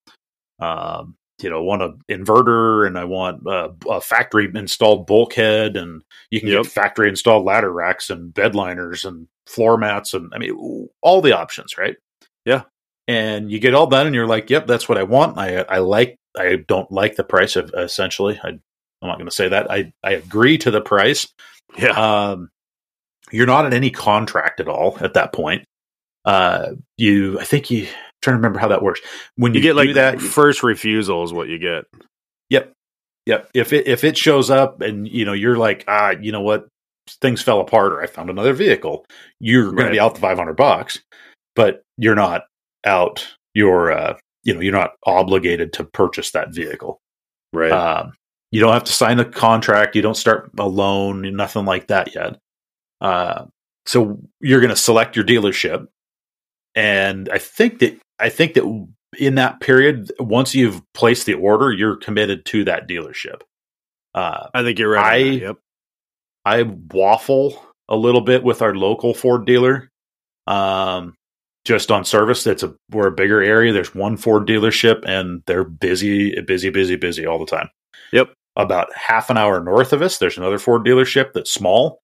um, 0.61 1.17
you 1.43 1.49
know, 1.51 1.63
want 1.63 1.83
an 1.83 1.99
inverter, 2.11 2.87
and 2.87 2.99
I 2.99 3.05
want 3.05 3.47
uh, 3.47 3.71
a 3.89 4.01
factory 4.01 4.51
installed 4.55 5.07
bulkhead, 5.07 5.77
and 5.77 6.03
you 6.31 6.41
can 6.41 6.49
Yep. 6.51 6.65
get 6.65 6.73
factory 6.73 7.09
installed 7.09 7.45
ladder 7.45 7.73
racks 7.73 8.11
and 8.11 8.33
bed 8.35 8.55
liners 8.55 9.05
and 9.05 9.27
floor 9.47 9.77
mats, 9.79 10.15
and 10.15 10.33
I 10.35 10.39
mean 10.39 10.89
all 11.03 11.21
the 11.23 11.33
options, 11.33 11.79
right? 11.79 11.97
Yeah. 12.45 12.63
And 13.09 13.51
you 13.51 13.59
get 13.59 13.75
all 13.75 13.87
done, 13.87 14.07
and 14.07 14.15
you're 14.15 14.27
like, 14.27 14.51
"Yep, 14.51 14.67
that's 14.67 14.89
what 14.89 14.99
I 14.99 15.03
want." 15.03 15.39
I 15.39 15.63
I 15.63 15.79
like. 15.79 16.17
I 16.39 16.57
don't 16.69 16.91
like 16.93 17.17
the 17.17 17.25
price 17.25 17.57
of 17.57 17.73
essentially. 17.77 18.39
I, 18.45 18.49
I'm 18.51 19.09
not 19.09 19.17
going 19.17 19.29
to 19.29 19.35
say 19.35 19.49
that. 19.49 19.71
I 19.71 19.93
I 20.05 20.13
agree 20.13 20.59
to 20.59 20.71
the 20.71 20.81
price 20.81 21.27
yeah 21.79 21.91
um, 22.33 22.51
you're 23.33 23.47
not 23.47 23.65
in 23.67 23.73
any 23.73 23.91
contract 23.91 24.61
at 24.61 24.69
all 24.69 24.99
at 25.01 25.15
that 25.15 25.33
point. 25.33 25.65
Uh, 26.25 26.73
you, 26.97 27.39
I 27.41 27.45
think 27.45 27.71
you 27.71 27.87
trying 28.23 28.35
to 28.35 28.39
remember 28.39 28.59
how 28.59 28.69
that 28.69 28.83
works. 28.83 29.01
When 29.37 29.55
you 29.55 29.59
you, 29.59 29.63
get 29.63 29.77
like 29.77 29.95
that, 29.95 30.21
first 30.21 30.63
refusal 30.63 31.25
is 31.25 31.33
what 31.33 31.49
you 31.49 31.59
get 31.59 31.85
yep, 32.51 32.73
yep. 33.25 33.49
If 33.55 33.73
it 33.73 33.89
if 33.89 34.05
it 34.05 34.19
shows 34.19 34.51
up 34.51 34.83
and 34.83 35.09
you 35.09 35.25
know 35.25 35.33
you're 35.33 35.57
like 35.57 35.85
ah, 35.89 36.11
you 36.11 36.33
know 36.33 36.43
what, 36.43 36.69
things 37.23 37.41
fell 37.41 37.61
apart 37.61 37.93
or 37.93 38.03
I 38.03 38.07
found 38.07 38.29
another 38.29 38.53
vehicle, 38.53 39.07
you're 39.39 39.73
going 39.73 39.87
to 39.87 39.93
be 39.93 40.01
out 40.01 40.15
the 40.15 40.21
five 40.21 40.37
hundred 40.37 40.57
bucks, 40.57 41.01
but 41.57 41.83
you're 41.97 42.15
not 42.15 42.43
out. 42.85 43.27
Your 43.55 43.91
uh, 43.91 44.19
you 44.45 44.53
know 44.53 44.61
you're 44.61 44.73
not 44.73 44.93
obligated 45.07 45.73
to 45.75 45.85
purchase 45.85 46.33
that 46.33 46.53
vehicle. 46.53 47.01
right 47.53 47.73
Um, 47.73 48.13
you 48.51 48.61
don't 48.61 48.73
have 48.73 48.85
to 48.85 48.93
sign 48.93 49.19
a 49.21 49.25
contract. 49.25 49.97
You 49.97 50.03
don't 50.03 50.17
start 50.17 50.51
a 50.59 50.67
loan, 50.67 51.23
nothing 51.37 51.65
like 51.65 51.87
that 51.87 52.15
yet. 52.15 52.37
Uh, 53.01 53.47
so 53.87 54.21
you're 54.41 54.61
going 54.61 54.71
to 54.71 54.77
select 54.77 55.17
your 55.17 55.25
dealership, 55.25 55.87
and 56.75 57.29
I 57.33 57.39
think 57.39 57.79
that 57.81 57.99
I 58.21 58.29
think 58.29 58.55
that 58.55 58.87
in 59.19 59.35
that 59.37 59.61
period, 59.61 60.13
once 60.19 60.55
you've 60.55 60.83
placed 60.95 61.27
the 61.27 61.35
order, 61.35 61.73
you're 61.73 61.97
committed 61.97 62.45
to 62.47 62.65
that 62.65 62.89
dealership. 62.89 63.43
Uh, 64.13 64.49
i 64.55 64.63
think 64.65 64.77
you're 64.77 64.91
right 64.91 65.25
I- 65.25 65.31
that, 65.31 65.41
yep 65.41 65.57
I 66.45 66.63
waffle 66.63 67.63
a 67.89 67.97
little 67.97 68.21
bit 68.21 68.43
with 68.43 68.63
our 68.63 68.75
local 68.75 69.15
Ford 69.15 69.47
dealer. 69.47 69.91
Um, 70.47 71.15
just 71.65 71.91
on 71.91 72.05
service, 72.05 72.43
that's 72.45 72.63
a 72.63 72.75
we're 72.91 73.09
a 73.09 73.13
bigger 73.13 73.43
area. 73.43 73.73
There's 73.73 73.95
one 73.95 74.17
Ford 74.17 74.47
dealership, 74.47 75.05
and 75.07 75.43
they're 75.47 75.65
busy, 75.65 76.41
busy, 76.41 76.71
busy, 76.71 76.97
busy 76.97 77.27
all 77.27 77.39
the 77.39 77.47
time. 77.47 77.69
Yep. 78.13 78.33
About 78.57 78.89
half 78.97 79.31
an 79.31 79.37
hour 79.37 79.63
north 79.63 79.93
of 79.93 80.03
us, 80.03 80.19
there's 80.19 80.39
another 80.39 80.59
Ford 80.59 80.85
dealership 80.85 81.33
that's 81.35 81.53
small, 81.53 82.01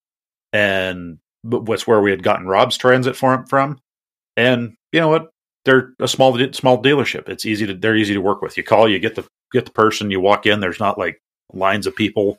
and 0.53 1.19
what's 1.43 1.87
where 1.87 2.01
we 2.01 2.11
had 2.11 2.23
gotten 2.23 2.47
Rob's 2.47 2.77
transit 2.77 3.17
from. 3.17 3.47
From, 3.47 3.81
and 4.37 4.75
you 4.93 5.01
know 5.01 5.09
what? 5.09 5.31
They're 5.67 5.93
a 6.01 6.09
small 6.09 6.39
small 6.53 6.83
dealership. 6.83 7.29
It's 7.29 7.45
easy 7.45 7.67
to 7.67 7.75
they're 7.75 7.97
easy 7.97 8.15
to 8.15 8.21
work 8.21 8.41
with. 8.41 8.57
You 8.57 8.63
call, 8.65 8.89
you 8.89 8.99
get 8.99 9.17
the 9.17 9.27
get 9.53 9.67
the 9.67 9.73
person, 9.73 10.11
you 10.11 10.21
walk 10.21 10.47
in. 10.47 10.61
There's 10.61 10.81
not 10.81 10.97
like 10.97 11.21
lines 11.53 11.87
of 11.87 11.95
people. 11.95 12.39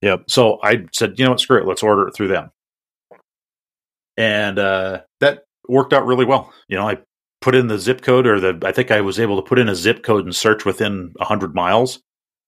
Yep. 0.00 0.24
So 0.28 0.58
I 0.64 0.86
said, 0.92 1.18
you 1.18 1.24
know 1.24 1.30
what, 1.32 1.40
screw 1.40 1.58
it, 1.60 1.66
let's 1.66 1.82
order 1.82 2.08
it 2.08 2.14
through 2.14 2.28
them. 2.28 2.50
And 4.16 4.58
uh, 4.58 5.02
that 5.20 5.44
worked 5.68 5.92
out 5.92 6.06
really 6.06 6.24
well. 6.24 6.52
You 6.68 6.76
know, 6.78 6.88
I 6.88 6.98
put 7.40 7.54
in 7.54 7.68
the 7.68 7.78
zip 7.78 8.02
code, 8.02 8.26
or 8.26 8.40
the 8.40 8.58
I 8.66 8.72
think 8.72 8.90
I 8.90 9.00
was 9.00 9.20
able 9.20 9.36
to 9.36 9.46
put 9.48 9.58
in 9.58 9.68
a 9.68 9.74
zip 9.74 10.02
code 10.02 10.24
and 10.24 10.34
search 10.34 10.64
within 10.64 11.12
hundred 11.20 11.54
miles. 11.54 12.00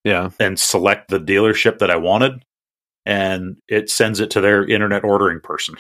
Yeah. 0.04 0.31
And 0.40 0.59
select 0.59 1.09
the 1.09 1.21
dealership 1.21 1.78
that 1.78 1.90
I 1.90 1.97
wanted, 1.97 2.43
and 3.07 3.57
it 3.69 3.88
sends 3.88 4.21
it 4.21 4.31
to 4.33 4.40
their 4.40 4.64
internet 4.66 5.04
ordering 5.04 5.40
person. 5.40 5.76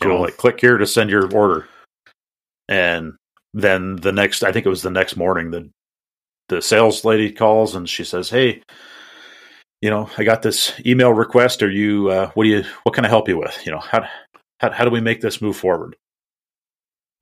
You 0.00 0.08
know, 0.08 0.14
Cool. 0.16 0.22
like 0.24 0.36
click 0.38 0.60
here 0.60 0.78
to 0.78 0.86
send 0.86 1.10
your 1.10 1.30
order, 1.34 1.68
and 2.68 3.12
then 3.54 3.96
the 3.96 4.12
next, 4.12 4.42
I 4.42 4.52
think 4.52 4.66
it 4.66 4.70
was 4.70 4.82
the 4.82 4.90
next 4.90 5.16
morning, 5.16 5.50
the 5.50 5.70
the 6.48 6.60
sales 6.62 7.04
lady 7.04 7.32
calls 7.32 7.74
and 7.74 7.88
she 7.88 8.04
says, 8.04 8.28
"Hey, 8.30 8.62
you 9.80 9.90
know, 9.90 10.10
I 10.18 10.24
got 10.24 10.42
this 10.42 10.72
email 10.84 11.12
request. 11.12 11.62
Are 11.62 11.70
you? 11.70 12.08
Uh, 12.10 12.30
what 12.34 12.44
do 12.44 12.50
you? 12.50 12.64
What 12.82 12.94
can 12.94 13.04
I 13.04 13.08
help 13.08 13.28
you 13.28 13.38
with? 13.38 13.58
You 13.64 13.72
know, 13.72 13.78
how 13.78 14.04
how 14.60 14.70
how 14.70 14.84
do 14.84 14.90
we 14.90 15.00
make 15.00 15.20
this 15.20 15.40
move 15.40 15.56
forward?" 15.56 15.96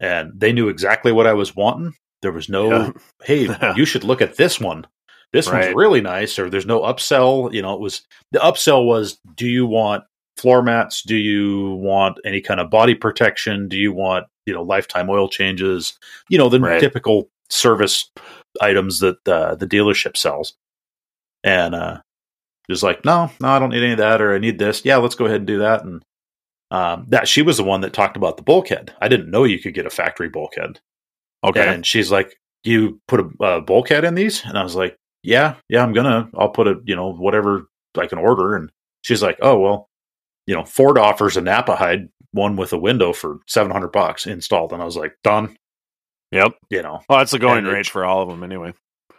And 0.00 0.32
they 0.34 0.52
knew 0.52 0.68
exactly 0.68 1.12
what 1.12 1.26
I 1.26 1.34
was 1.34 1.54
wanting. 1.54 1.94
There 2.22 2.32
was 2.32 2.48
no, 2.48 2.70
Yeah. 2.70 2.90
"Hey, 3.24 3.48
you 3.76 3.84
should 3.84 4.04
look 4.04 4.22
at 4.22 4.36
this 4.36 4.58
one. 4.60 4.86
This 5.32 5.48
Right. 5.48 5.66
one's 5.66 5.76
really 5.76 6.00
nice." 6.00 6.38
Or 6.38 6.50
there's 6.50 6.66
no 6.66 6.80
upsell. 6.80 7.52
You 7.52 7.62
know, 7.62 7.74
it 7.74 7.80
was 7.80 8.02
the 8.32 8.38
upsell 8.40 8.86
was, 8.86 9.18
"Do 9.36 9.46
you 9.48 9.66
want 9.66 10.04
floor 10.40 10.62
mats? 10.62 11.02
Do 11.02 11.16
you 11.16 11.74
want 11.74 12.18
any 12.24 12.40
kind 12.40 12.60
of 12.60 12.70
body 12.70 12.94
protection? 12.94 13.68
Do 13.68 13.76
you 13.76 13.92
want 13.92 14.26
you 14.46 14.54
know 14.54 14.62
lifetime 14.62 15.08
oil 15.10 15.28
changes? 15.28 15.98
You 16.28 16.38
know, 16.38 16.48
the 16.48 16.60
Right. 16.60 16.80
typical 16.80 17.28
service 17.48 18.10
items 18.60 19.00
that 19.00 19.26
uh, 19.28 19.54
the 19.54 19.66
dealership 19.66 20.16
sells." 20.16 20.54
And 21.44 21.74
uh, 21.74 22.00
just 22.68 22.82
like, 22.82 23.04
no, 23.04 23.30
no, 23.40 23.48
I 23.48 23.58
don't 23.58 23.70
need 23.70 23.82
any 23.82 23.92
of 23.92 23.98
that, 23.98 24.20
or 24.20 24.34
I 24.34 24.38
need 24.38 24.58
this. 24.58 24.84
Yeah, 24.84 24.96
let's 24.98 25.14
go 25.14 25.24
ahead 25.26 25.38
and 25.38 25.46
do 25.46 25.58
that. 25.60 25.84
And 25.84 26.02
um, 26.70 27.06
that 27.08 27.26
she 27.28 27.42
was 27.42 27.56
the 27.56 27.64
one 27.64 27.80
that 27.80 27.92
talked 27.92 28.16
about 28.16 28.36
the 28.36 28.42
bulkhead. 28.42 28.94
I 29.00 29.08
didn't 29.08 29.30
know 29.30 29.44
you 29.44 29.58
could 29.58 29.74
get 29.74 29.86
a 29.86 29.90
factory 29.90 30.28
bulkhead. 30.28 30.80
Okay. 31.42 31.66
And 31.66 31.84
she's 31.86 32.10
like, 32.12 32.36
"You 32.64 33.00
put 33.08 33.20
a, 33.20 33.44
a 33.44 33.60
bulkhead 33.60 34.04
in 34.04 34.14
these?" 34.14 34.44
And 34.44 34.56
I 34.58 34.62
was 34.62 34.76
like, 34.76 34.96
"Yeah, 35.22 35.56
yeah, 35.68 35.82
I'm 35.82 35.92
gonna. 35.92 36.28
I'll 36.36 36.50
put 36.50 36.68
a, 36.68 36.80
you 36.84 36.94
know, 36.94 37.12
whatever 37.12 37.66
I 37.96 38.06
can 38.06 38.18
order." 38.18 38.54
And 38.54 38.70
she's 39.02 39.22
like, 39.22 39.38
"Oh 39.40 39.58
well, 39.58 39.88
you 40.50 40.56
know, 40.56 40.64
Ford 40.64 40.98
offers 40.98 41.36
a 41.36 41.40
Knapheide 41.40 42.08
one 42.32 42.56
with 42.56 42.72
a 42.72 42.78
window 42.78 43.12
for 43.12 43.38
seven 43.46 43.70
hundred 43.70 43.92
bucks 43.92 44.26
installed." 44.26 44.72
And 44.72 44.82
I 44.82 44.84
was 44.84 44.96
like, 44.96 45.14
"Done." 45.22 45.56
Yep. 46.32 46.54
You 46.70 46.82
know, 46.82 47.00
Well, 47.08 47.18
that's 47.18 47.30
the 47.30 47.38
going 47.38 47.64
it- 47.66 47.70
rate 47.70 47.86
for 47.86 48.04
all 48.04 48.22
of 48.22 48.28
them 48.28 48.42
anyway. 48.42 48.72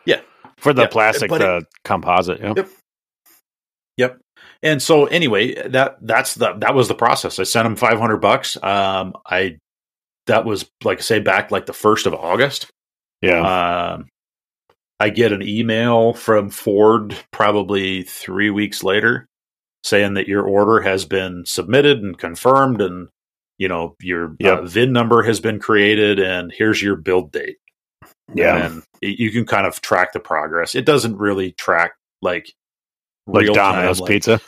Yeah. 0.05 0.19
For 0.57 0.73
the 0.73 0.81
Yeah, 0.83 0.87
plastic, 0.89 1.29
but 1.29 1.41
it- 1.41 1.45
the 1.45 1.65
composite. 1.85 2.41
Yep. 2.41 2.57
Yep. 2.57 2.69
Yep. 3.97 4.17
And 4.63 4.81
so 4.81 5.05
anyway, 5.05 5.55
that 5.69 5.97
that's 6.01 6.35
the 6.35 6.53
that 6.59 6.73
was 6.75 6.87
the 6.89 6.95
process. 6.95 7.39
I 7.39 7.43
sent 7.43 7.65
him 7.65 7.75
five 7.77 7.97
hundred 7.97 8.17
bucks. 8.17 8.61
Um, 8.61 9.13
I 9.25 9.57
that 10.27 10.43
was 10.45 10.69
like 10.83 10.97
I 10.99 11.01
say 11.01 11.19
back 11.19 11.49
like 11.51 11.65
the 11.65 11.73
first 11.73 12.05
of 12.07 12.13
August. 12.13 12.69
Yeah. 13.21 13.93
Um, 13.93 14.07
I 14.99 15.09
get 15.09 15.31
an 15.31 15.41
email 15.41 16.13
from 16.13 16.49
Ford 16.51 17.15
probably 17.31 18.03
three 18.03 18.49
weeks 18.51 18.83
later 18.83 19.27
saying 19.83 20.13
that 20.15 20.27
your 20.27 20.43
order 20.43 20.81
has 20.81 21.05
been 21.05 21.43
submitted 21.45 22.01
and 22.03 22.17
confirmed, 22.17 22.81
and 22.81 23.07
you 23.57 23.67
know 23.67 23.95
your 24.01 24.35
Yep. 24.39 24.57
uh, 24.59 24.61
VIN 24.63 24.91
number 24.93 25.23
has 25.23 25.39
been 25.39 25.59
created, 25.59 26.19
and 26.19 26.51
here's 26.51 26.81
your 26.81 26.95
build 26.95 27.31
date. 27.31 27.57
yeah. 28.33 28.65
and 28.65 28.83
y- 29.01 29.15
you 29.17 29.31
can 29.31 29.45
kind 29.45 29.65
of 29.67 29.81
track 29.81 30.13
the 30.13 30.19
progress. 30.19 30.73
It 30.75 30.85
doesn't 30.85 31.17
really 31.17 31.51
track 31.53 31.93
like 32.21 32.53
like 33.27 33.43
real 33.43 33.53
time, 33.55 33.73
Domino's 33.75 33.99
like- 33.99 34.09
pizza. 34.09 34.39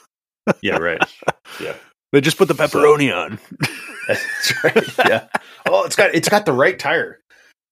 Yeah, 0.62 0.78
right. 0.78 1.02
Yeah. 1.62 1.76
They 2.12 2.22
just 2.22 2.38
put 2.38 2.48
the 2.48 2.54
pepperoni 2.54 3.12
on. 3.16 3.40
That's 4.08 4.64
right. 4.64 4.98
Yeah. 5.10 5.28
Oh, 5.68 5.86
it's 5.86 5.96
got 5.96 6.14
it's 6.14 6.30
got 6.30 6.46
the 6.46 6.52
right 6.54 6.78
tire. 6.78 7.20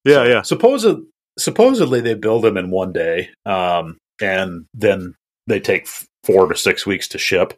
Yeah, 0.05 0.23
yeah. 0.25 0.41
Supposedly, 0.41 1.03
supposedly 1.37 1.99
they 2.01 2.13
build 2.15 2.43
them 2.43 2.57
in 2.57 2.71
one 2.71 2.91
day, 2.93 3.29
um, 3.45 3.97
and 4.21 4.65
then 4.73 5.13
they 5.47 5.59
take 5.59 5.87
four 6.23 6.47
to 6.47 6.55
six 6.55 6.85
weeks 6.85 7.07
to 7.09 7.17
ship. 7.17 7.53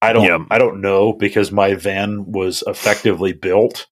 I 0.00 0.12
don't. 0.12 0.24
Yeah. 0.24 0.38
I 0.50 0.58
don't 0.58 0.80
know 0.80 1.12
because 1.12 1.52
my 1.52 1.74
van 1.74 2.30
was 2.30 2.62
effectively 2.66 3.32
built. 3.32 3.86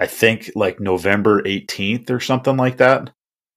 I 0.00 0.06
think 0.06 0.50
like 0.54 0.80
November 0.80 1.42
eighteenth 1.46 2.10
or 2.10 2.20
something 2.20 2.56
like 2.56 2.76
that, 2.78 3.10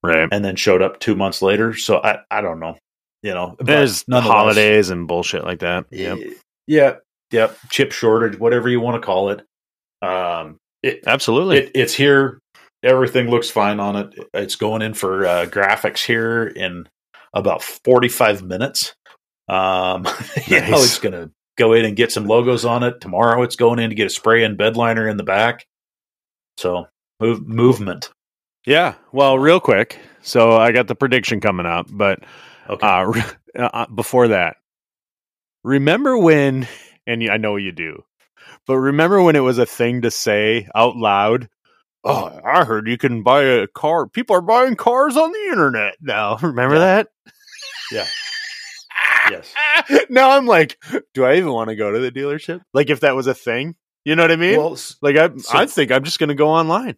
Right. 0.03 0.27
and 0.31 0.43
then 0.43 0.55
showed 0.55 0.81
up 0.81 0.99
two 0.99 1.15
months 1.15 1.41
later. 1.41 1.75
So 1.75 1.97
I 2.03 2.19
I 2.31 2.41
don't 2.41 2.59
know. 2.59 2.77
You 3.23 3.33
know, 3.35 3.55
There's 3.59 4.03
holidays 4.09 4.89
and 4.89 5.07
bullshit 5.07 5.43
like 5.43 5.59
that. 5.59 5.85
Yep. 5.91 6.17
Yeah, 6.65 6.95
yeah, 7.31 7.51
chip 7.69 7.91
shortage, 7.91 8.39
whatever 8.39 8.67
you 8.69 8.79
want 8.81 8.99
to 9.01 9.05
call 9.05 9.29
it. 9.29 9.45
Um, 10.01 10.57
it, 10.81 11.03
Absolutely. 11.05 11.57
it 11.57 11.71
it's 11.75 11.93
here. 11.93 12.39
Everything 12.83 13.29
looks 13.29 13.49
fine 13.49 13.79
on 13.79 13.95
it. 13.95 14.15
It's 14.33 14.55
going 14.55 14.81
in 14.81 14.95
for 14.95 15.25
uh, 15.27 15.45
graphics 15.45 16.03
here 16.03 16.47
in 16.47 16.89
about 17.33 17.61
forty 17.63 18.07
five 18.09 18.43
minutes. 18.43 18.95
Um, 19.47 20.05
you 20.47 20.61
know, 20.61 20.83
it's 20.83 20.99
gonna 20.99 21.31
go 21.57 21.73
in 21.73 21.85
and 21.85 21.95
get 21.95 22.11
some 22.11 22.25
logos 22.25 22.65
on 22.65 22.83
it 22.83 23.01
tomorrow. 23.01 23.41
It's 23.43 23.55
going 23.55 23.79
in 23.79 23.89
to 23.89 23.95
get 23.95 24.07
a 24.07 24.09
spray 24.09 24.43
and 24.43 24.57
bed 24.57 24.77
liner 24.77 25.07
in 25.07 25.17
the 25.17 25.23
back. 25.23 25.65
So 26.57 26.87
move 27.19 27.47
movement. 27.47 28.09
yeah. 28.65 28.95
Well, 29.11 29.37
real 29.39 29.59
quick. 29.59 29.99
So 30.21 30.55
I 30.57 30.71
got 30.71 30.87
the 30.87 30.95
prediction 30.95 31.39
coming 31.41 31.65
up, 31.65 31.87
but 31.89 32.19
Okay. 32.69 32.87
uh, 32.87 33.03
re- 33.05 33.23
uh, 33.57 33.87
before 33.87 34.27
that, 34.29 34.57
remember 35.63 36.17
when, 36.17 36.67
and 37.07 37.23
I 37.29 37.37
know 37.37 37.55
you 37.55 37.71
do, 37.71 38.03
but 38.67 38.77
remember 38.77 39.21
when 39.21 39.35
it 39.35 39.39
was 39.41 39.57
a 39.57 39.65
thing 39.65 40.01
to 40.03 40.11
say 40.11 40.67
out 40.75 40.95
loud? 40.95 41.49
Oh, 42.03 42.39
I 42.43 42.63
heard 42.65 42.87
you 42.87 42.97
can 42.97 43.21
buy 43.23 43.43
a 43.43 43.67
car. 43.67 44.07
People 44.07 44.35
are 44.35 44.41
buying 44.41 44.75
cars 44.75 45.15
on 45.17 45.31
the 45.31 45.45
internet 45.51 45.95
now. 46.01 46.37
Remember 46.41 46.75
Yeah. 46.75 46.79
that? 46.79 47.07
Yeah. 47.91 48.07
yes. 49.29 49.53
now 50.09 50.31
I'm 50.31 50.45
like, 50.47 50.77
do 51.13 51.23
I 51.25 51.35
even 51.35 51.51
want 51.51 51.69
to 51.69 51.75
go 51.75 51.91
to 51.91 51.99
the 51.99 52.11
dealership? 52.11 52.61
Like, 52.73 52.89
if 52.89 53.01
that 53.01 53.15
was 53.15 53.27
a 53.27 53.33
thing, 53.33 53.75
you 54.05 54.15
know 54.15 54.23
what 54.23 54.31
I 54.31 54.35
mean? 54.35 54.57
Well, 54.57 54.77
like, 55.01 55.15
I, 55.15 55.29
so- 55.37 55.57
I 55.57 55.65
think 55.65 55.91
I'm 55.91 56.03
just 56.03 56.17
going 56.19 56.29
to 56.29 56.35
go 56.35 56.49
online. 56.49 56.95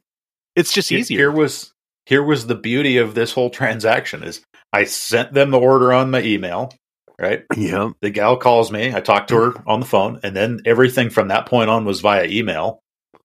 It's 0.55 0.71
just 0.71 0.91
easier. 0.91 1.17
Here 1.17 1.31
was 1.31 1.73
here 2.05 2.21
was 2.23 2.45
the 2.45 2.55
beauty 2.55 2.97
of 2.97 3.15
this 3.15 3.31
whole 3.33 3.49
transaction 3.49 4.23
is 4.23 4.41
I 4.71 4.83
sent 4.83 5.33
them 5.33 5.49
the 5.51 5.59
order 5.59 5.91
on 5.93 6.11
my 6.11 6.21
email, 6.21 6.71
right? 7.19 7.43
yeah. 7.55 7.89
The 8.01 8.11
gal 8.11 8.37
calls 8.37 8.71
me, 8.71 8.93
I 8.93 8.99
talk 8.99 9.27
to 9.27 9.35
her 9.35 9.63
on 9.65 9.79
the 9.79 9.85
phone, 9.87 10.19
and 10.21 10.35
then 10.35 10.61
everything 10.65 11.09
from 11.09 11.29
that 11.29 11.47
point 11.47 11.69
on 11.71 11.85
was 11.85 12.01
via 12.01 12.25
email. 12.25 12.82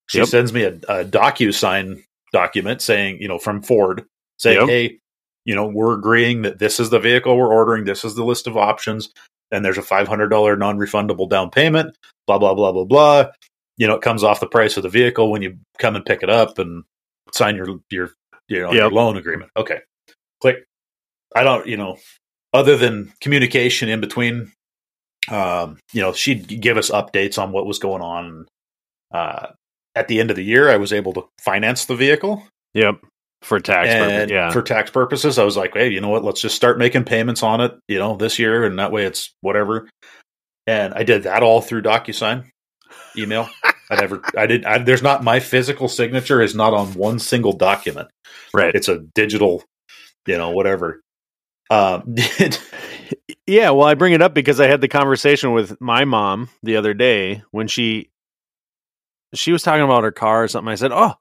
She 0.08 0.18
Yep. 0.18 0.28
sends 0.28 0.52
me 0.52 0.62
a, 0.64 0.72
a 0.88 1.04
DocuSign 1.04 2.02
document 2.32 2.82
saying, 2.82 3.20
you 3.20 3.28
know, 3.28 3.38
from 3.38 3.62
Ford 3.62 4.04
saying, 4.38 4.60
Yep. 4.60 4.68
hey, 4.68 4.98
you 5.44 5.54
know, 5.54 5.66
we're 5.66 5.94
agreeing 5.94 6.42
that 6.42 6.58
this 6.58 6.78
is 6.78 6.90
the 6.90 6.98
vehicle 6.98 7.36
we're 7.36 7.52
ordering, 7.52 7.84
this 7.84 8.04
is 8.04 8.14
the 8.14 8.24
list 8.24 8.46
of 8.46 8.56
options, 8.56 9.10
and 9.50 9.64
there's 9.64 9.78
a 9.78 9.82
five 9.82 10.08
hundred 10.08 10.28
dollar 10.28 10.56
non 10.56 10.78
refundable 10.78 11.28
down 11.28 11.50
payment, 11.50 11.96
blah 12.26 12.38
blah 12.38 12.54
blah 12.54 12.72
blah 12.72 12.84
blah. 12.84 13.26
You 13.76 13.86
know, 13.86 13.94
it 13.94 14.02
comes 14.02 14.24
off 14.24 14.40
the 14.40 14.46
price 14.46 14.76
of 14.76 14.82
the 14.82 14.88
vehicle 14.88 15.30
when 15.30 15.40
you 15.42 15.58
come 15.78 15.96
and 15.96 16.04
pick 16.04 16.22
it 16.22 16.28
up 16.30 16.58
and 16.58 16.84
sign 17.32 17.56
your 17.56 17.78
your 17.90 18.10
you 18.48 18.60
know 18.60 18.72
your 18.72 18.90
loan 18.90 19.16
agreement. 19.16 19.50
Okay, 19.56 19.80
click. 20.40 20.64
I 21.34 21.44
don't, 21.44 21.66
you 21.66 21.76
know, 21.76 21.98
other 22.52 22.76
than 22.76 23.12
communication 23.20 23.88
in 23.88 24.00
between, 24.00 24.52
um, 25.30 25.78
you 25.92 26.00
know, 26.00 26.12
she'd 26.12 26.60
give 26.60 26.76
us 26.76 26.90
updates 26.90 27.40
on 27.40 27.52
what 27.52 27.66
was 27.66 27.78
going 27.78 28.02
on. 28.02 28.46
Uh, 29.12 29.48
at 29.98 30.08
the 30.08 30.20
end 30.20 30.30
of 30.30 30.36
the 30.36 30.44
year, 30.44 30.70
I 30.70 30.76
was 30.76 30.92
able 30.92 31.12
to 31.14 31.24
finance 31.40 31.84
the 31.86 31.96
vehicle, 31.96 32.42
Yep. 32.74 33.00
For 33.42 33.60
tax 33.60 33.88
purposes. 33.88 34.30
Yeah. 34.30 34.50
for 34.50 34.62
tax 34.62 34.90
purposes, 34.90 35.38
I 35.38 35.44
was 35.44 35.56
like, 35.56 35.72
hey, 35.74 35.88
you 35.90 36.00
know 36.00 36.08
what? 36.08 36.24
Let's 36.24 36.40
just 36.40 36.56
start 36.56 36.76
making 36.78 37.04
payments 37.04 37.42
on 37.44 37.60
it, 37.60 37.72
you 37.86 37.98
know, 37.98 38.16
this 38.16 38.38
year, 38.38 38.64
and 38.64 38.78
that 38.80 38.90
way 38.90 39.04
it's 39.04 39.32
whatever. 39.42 39.88
And 40.66 40.92
I 40.94 41.04
did 41.04 41.22
that 41.22 41.42
all 41.44 41.60
through 41.60 41.82
DocuSign 41.82 42.44
email. 43.16 43.48
I 43.90 43.94
never, 44.00 44.20
I 44.36 44.46
did. 44.46 44.64
I, 44.64 44.78
there's 44.78 45.02
not 45.02 45.22
my 45.24 45.38
physical 45.40 45.88
signature 45.88 46.42
is 46.42 46.54
not 46.54 46.74
on 46.74 46.88
one 46.94 47.18
single 47.20 47.52
document. 47.52 48.08
right. 48.52 48.74
It's 48.74 48.88
a 48.88 48.98
digital, 49.14 49.62
you 50.26 50.36
know, 50.36 50.50
whatever. 50.50 51.00
Um, 51.70 52.14
Yeah, 53.46 53.70
well, 53.70 53.86
I 53.88 53.94
bring 53.94 54.12
it 54.12 54.20
up 54.20 54.34
because 54.34 54.60
I 54.60 54.66
had 54.66 54.82
the 54.82 54.88
conversation 54.88 55.52
with 55.52 55.80
my 55.80 56.04
mom 56.04 56.50
the 56.62 56.76
other 56.76 56.92
day 56.92 57.42
when 57.50 57.66
she 57.66 58.10
she 59.34 59.52
was 59.52 59.62
talking 59.62 59.82
about 59.84 60.04
her 60.04 60.12
car 60.12 60.44
or 60.44 60.48
something. 60.48 60.70
I 60.70 60.76
said, 60.76 60.92
"Oh, 60.92 61.14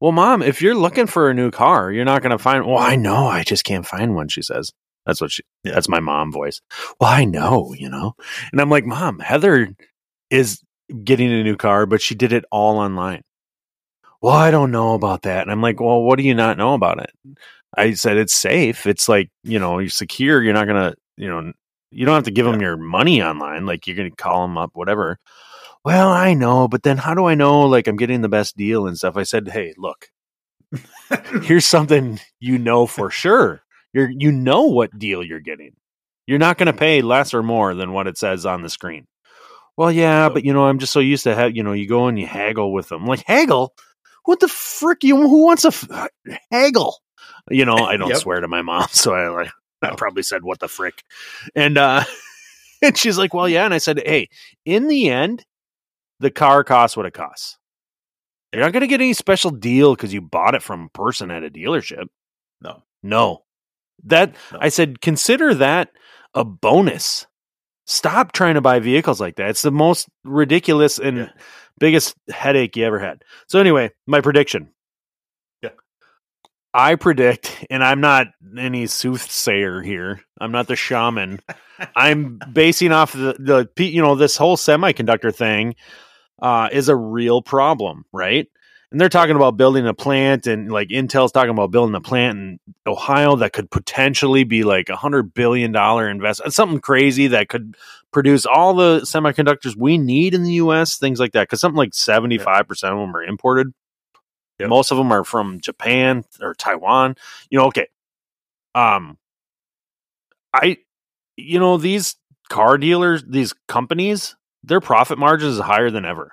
well, 0.00 0.12
mom, 0.12 0.42
if 0.42 0.62
you're 0.62 0.74
looking 0.74 1.06
for 1.06 1.30
a 1.30 1.34
new 1.34 1.50
car, 1.50 1.90
you're 1.92 2.04
not 2.04 2.22
going 2.22 2.32
to 2.32 2.38
find." 2.38 2.66
Well, 2.66 2.78
I 2.78 2.96
know, 2.96 3.26
I 3.26 3.42
just 3.44 3.64
can't 3.64 3.86
find 3.86 4.14
one. 4.14 4.28
She 4.28 4.42
says, 4.42 4.72
"That's 5.06 5.20
what 5.20 5.32
she. 5.32 5.42
Yeah. 5.64 5.72
That's 5.74 5.88
my 5.88 6.00
mom 6.00 6.32
voice." 6.32 6.60
Well, 7.00 7.10
I 7.10 7.24
know, 7.24 7.74
you 7.76 7.88
know, 7.88 8.14
and 8.52 8.60
I'm 8.60 8.70
like, 8.70 8.84
"Mom, 8.86 9.18
Heather 9.20 9.68
is 10.30 10.60
getting 11.04 11.32
a 11.32 11.42
new 11.44 11.56
car, 11.56 11.86
but 11.86 12.02
she 12.02 12.14
did 12.14 12.32
it 12.32 12.44
all 12.50 12.78
online." 12.78 13.22
Well, 14.22 14.34
I 14.34 14.50
don't 14.50 14.70
know 14.70 14.94
about 14.94 15.22
that, 15.22 15.42
and 15.42 15.50
I'm 15.52 15.62
like, 15.62 15.80
"Well, 15.80 16.02
what 16.02 16.18
do 16.18 16.24
you 16.24 16.34
not 16.34 16.58
know 16.58 16.74
about 16.74 17.00
it?" 17.00 17.10
I 17.76 17.94
said, 17.94 18.16
"It's 18.18 18.34
safe. 18.34 18.86
It's 18.86 19.08
like 19.08 19.30
you 19.44 19.58
know, 19.58 19.78
you're 19.78 19.90
secure. 19.90 20.42
You're 20.42 20.54
not 20.54 20.66
gonna." 20.66 20.94
you 21.16 21.28
know, 21.28 21.52
you 21.90 22.04
don't 22.04 22.14
have 22.14 22.24
to 22.24 22.30
give 22.30 22.46
them 22.46 22.60
your 22.60 22.76
money 22.76 23.22
online. 23.22 23.66
Like 23.66 23.86
you're 23.86 23.96
going 23.96 24.10
to 24.10 24.16
call 24.16 24.42
them 24.46 24.58
up, 24.58 24.70
whatever. 24.74 25.18
Well, 25.86 26.08
I 26.10 26.34
know, 26.34 26.66
but 26.66 26.82
then 26.82 26.96
how 26.98 27.14
do 27.14 27.26
I 27.26 27.36
know 27.36 27.60
like 27.60 27.86
I'm 27.86 27.94
getting 27.96 28.20
the 28.20 28.28
best 28.28 28.56
deal 28.56 28.88
and 28.88 28.98
stuff? 28.98 29.16
I 29.16 29.22
said, 29.22 29.46
hey, 29.46 29.72
look, 29.78 30.08
here's 31.42 31.64
something 31.64 32.18
you 32.40 32.58
know 32.58 32.86
for 32.88 33.08
sure. 33.08 33.62
You're 33.92 34.10
you 34.10 34.32
know 34.32 34.62
what 34.62 34.98
deal 34.98 35.22
you're 35.22 35.38
getting. 35.38 35.76
You're 36.26 36.40
not 36.40 36.58
going 36.58 36.66
to 36.66 36.72
pay 36.72 37.02
less 37.02 37.32
or 37.32 37.44
more 37.44 37.72
than 37.72 37.92
what 37.92 38.08
it 38.08 38.18
says 38.18 38.44
on 38.44 38.62
the 38.62 38.68
screen. 38.68 39.06
Well, 39.76 39.92
yeah, 39.92 40.28
but 40.28 40.44
you 40.44 40.52
know, 40.52 40.66
I'm 40.66 40.80
just 40.80 40.92
so 40.92 40.98
used 40.98 41.22
to 41.22 41.36
have 41.36 41.54
you 41.56 41.62
know, 41.62 41.72
you 41.72 41.88
go 41.88 42.08
and 42.08 42.18
you 42.18 42.26
haggle 42.26 42.72
with 42.72 42.88
them. 42.88 43.06
Like 43.06 43.24
haggle, 43.24 43.72
what 44.24 44.40
the 44.40 44.48
frick? 44.48 45.04
You 45.04 45.16
who 45.16 45.44
wants 45.46 45.64
a 45.64 45.68
f- 45.68 45.88
haggle? 46.50 46.96
You 47.48 47.64
know, 47.64 47.84
I 47.84 47.96
don't 47.96 48.10
Yep. 48.10 48.22
swear 48.22 48.40
to 48.40 48.48
my 48.48 48.62
mom, 48.62 48.88
so 48.90 49.14
I 49.14 49.28
like 49.28 49.52
I 49.82 49.94
probably 49.94 50.24
said 50.24 50.42
what 50.42 50.58
the 50.58 50.66
frick, 50.66 51.04
and 51.54 51.78
uh, 51.78 52.02
and 52.82 52.98
she's 52.98 53.18
like, 53.18 53.34
well, 53.34 53.48
yeah, 53.48 53.64
and 53.64 53.72
I 53.72 53.78
said, 53.78 54.02
hey, 54.04 54.30
in 54.64 54.88
the 54.88 55.10
end, 55.10 55.44
the 56.20 56.30
car 56.30 56.64
costs 56.64 56.96
what 56.96 57.06
it 57.06 57.14
costs. 57.14 57.58
You're 58.52 58.62
not 58.62 58.72
going 58.72 58.82
to 58.82 58.86
get 58.86 59.00
any 59.00 59.12
special 59.12 59.50
deal 59.50 59.94
because 59.94 60.14
you 60.14 60.20
bought 60.20 60.54
it 60.54 60.62
from 60.62 60.84
a 60.84 60.88
person 60.98 61.30
at 61.30 61.44
a 61.44 61.50
dealership. 61.50 62.06
No. 62.60 62.82
No. 63.02 63.42
That 64.04 64.34
No. 64.52 64.58
I 64.60 64.68
said 64.68 65.00
consider 65.00 65.52
that 65.54 65.90
a 66.34 66.44
bonus. 66.44 67.26
Stop 67.86 68.32
trying 68.32 68.54
to 68.54 68.60
buy 68.60 68.78
vehicles 68.80 69.20
like 69.20 69.36
that. 69.36 69.50
It's 69.50 69.62
the 69.62 69.70
most 69.72 70.08
ridiculous 70.24 70.98
and 70.98 71.16
Yeah. 71.18 71.28
biggest 71.78 72.14
headache 72.30 72.76
you 72.76 72.84
ever 72.84 72.98
had. 72.98 73.22
So 73.48 73.58
anyway, 73.60 73.90
my 74.06 74.20
prediction. 74.20 74.70
Yeah. 75.62 75.70
I 76.74 76.94
predict, 76.96 77.64
and 77.70 77.82
I'm 77.84 78.00
not 78.00 78.28
any 78.58 78.86
soothsayer 78.86 79.82
here. 79.82 80.20
I'm 80.40 80.52
not 80.52 80.66
the 80.66 80.76
shaman. 80.76 81.40
I'm 81.96 82.38
basing 82.52 82.92
off 82.92 83.12
the 83.12 83.36
the 83.38 83.84
you 83.84 84.00
know 84.02 84.14
this 84.14 84.36
whole 84.36 84.56
semiconductor 84.56 85.34
thing 85.34 85.74
uh, 86.40 86.68
is 86.72 86.88
a 86.88 86.96
real 86.96 87.42
problem, 87.42 88.04
right? 88.12 88.48
And 88.90 89.00
they're 89.00 89.08
talking 89.08 89.34
about 89.36 89.56
building 89.56 89.86
a 89.86 89.94
plant, 89.94 90.46
and 90.46 90.70
like 90.70 90.88
Intel's 90.88 91.32
talking 91.32 91.50
about 91.50 91.72
building 91.72 91.94
a 91.96 92.00
plant 92.00 92.38
in 92.38 92.60
Ohio 92.86 93.36
that 93.36 93.52
could 93.52 93.70
potentially 93.70 94.44
be 94.44 94.62
like 94.62 94.88
a 94.88 94.96
hundred 94.96 95.34
billion 95.34 95.72
dollar 95.72 96.08
investment, 96.08 96.54
something 96.54 96.80
crazy 96.80 97.26
that 97.28 97.48
could 97.48 97.76
produce 98.12 98.46
all 98.46 98.74
the 98.74 99.00
semiconductors 99.00 99.76
we 99.76 99.98
need 99.98 100.34
in 100.34 100.44
the 100.44 100.52
U.S. 100.52 100.98
Things 100.98 101.18
like 101.18 101.32
that, 101.32 101.42
because 101.42 101.60
something 101.60 101.76
like 101.76 101.94
seventy 101.94 102.38
five 102.38 102.68
percent 102.68 102.94
of 102.94 103.00
them 103.00 103.16
are 103.16 103.24
imported. 103.24 103.72
Yep. 104.60 104.68
Most 104.68 104.90
of 104.90 104.98
them 104.98 105.12
are 105.12 105.24
from 105.24 105.60
Japan 105.60 106.24
or 106.40 106.54
Taiwan. 106.54 107.16
You 107.50 107.58
know, 107.58 107.66
okay. 107.66 107.88
Um, 108.74 109.18
I, 110.54 110.78
you 111.36 111.58
know, 111.58 111.76
these 111.76 112.16
car 112.48 112.78
dealers, 112.78 113.24
these 113.26 113.52
companies, 113.68 114.36
their 114.66 114.80
profit 114.80 115.18
margins 115.18 115.54
is 115.54 115.60
higher 115.60 115.90
than 115.90 116.04
ever. 116.04 116.32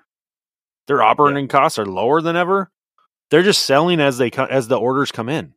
Their 0.88 1.02
operating 1.02 1.48
costs 1.48 1.80
are 1.80 1.86
lower 1.86 2.22
than 2.22 2.36
ever. 2.36 2.70
They're 3.32 3.44
just 3.44 3.64
selling 3.66 4.00
as 4.02 4.18
they 4.18 4.30
co- 4.30 4.46
as 4.46 4.68
the 4.68 4.76
orders 4.78 5.12
come 5.12 5.30
in. 5.30 5.54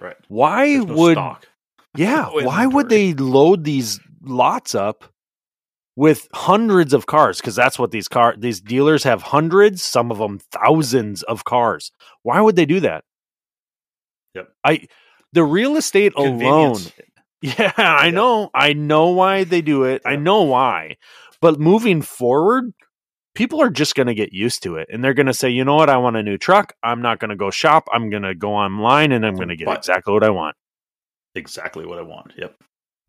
Right. 0.00 0.16
Why 0.28 0.74
no 0.74 0.94
would 0.94 1.12
stock. 1.14 1.46
yeah? 1.96 2.28
No 2.34 2.44
why 2.46 2.66
would 2.66 2.88
they 2.88 3.14
load 3.14 3.64
these 3.64 4.00
lots 4.22 4.74
up 4.74 5.04
with 5.94 6.26
hundreds 6.34 6.92
of 6.92 7.06
cars? 7.06 7.38
Because 7.40 7.54
that's 7.54 7.78
what 7.78 7.92
these 7.92 8.08
car 8.08 8.34
these 8.36 8.60
dealers 8.60 9.04
have 9.04 9.22
hundreds, 9.22 9.82
some 9.82 10.10
of 10.10 10.18
them 10.18 10.40
thousands 10.50 11.22
of 11.22 11.44
cars. 11.44 11.92
Why 12.22 12.40
would 12.40 12.56
they 12.56 12.66
do 12.66 12.80
that? 12.80 13.04
Yep. 14.34 14.48
I 14.64 14.86
the 15.32 15.44
real 15.44 15.76
estate 15.76 16.12
alone. 16.16 16.78
Yeah, 17.44 17.72
I 17.76 18.04
Yeah. 18.06 18.10
know. 18.12 18.50
I 18.54 18.72
know 18.72 19.08
why 19.08 19.42
they 19.42 19.62
do 19.62 19.82
it. 19.82 20.02
I 20.06 20.14
know 20.14 20.42
why. 20.42 20.96
But 21.42 21.60
moving 21.60 22.00
forward, 22.00 22.72
people 23.34 23.60
are 23.60 23.68
just 23.68 23.94
going 23.94 24.06
to 24.06 24.14
get 24.14 24.32
used 24.32 24.62
to 24.62 24.76
it 24.76 24.88
and 24.90 25.04
they're 25.04 25.12
going 25.12 25.26
to 25.26 25.34
say, 25.34 25.50
"You 25.50 25.64
know 25.64 25.74
what? 25.74 25.90
I 25.90 25.98
want 25.98 26.16
a 26.16 26.22
new 26.22 26.38
truck. 26.38 26.72
I'm 26.82 27.02
not 27.02 27.18
going 27.18 27.28
to 27.30 27.36
go 27.36 27.50
shop. 27.50 27.88
I'm 27.92 28.08
going 28.08 28.22
to 28.22 28.34
go 28.34 28.54
online 28.54 29.12
and 29.12 29.26
I'm 29.26 29.34
going 29.36 29.48
to 29.48 29.56
get 29.56 29.66
But- 29.66 29.76
exactly 29.78 30.14
what 30.14 30.24
I 30.24 30.30
want." 30.30 30.56
Exactly 31.34 31.84
what 31.84 31.98
I 31.98 32.02
want. 32.02 32.32
Yep. 32.36 32.54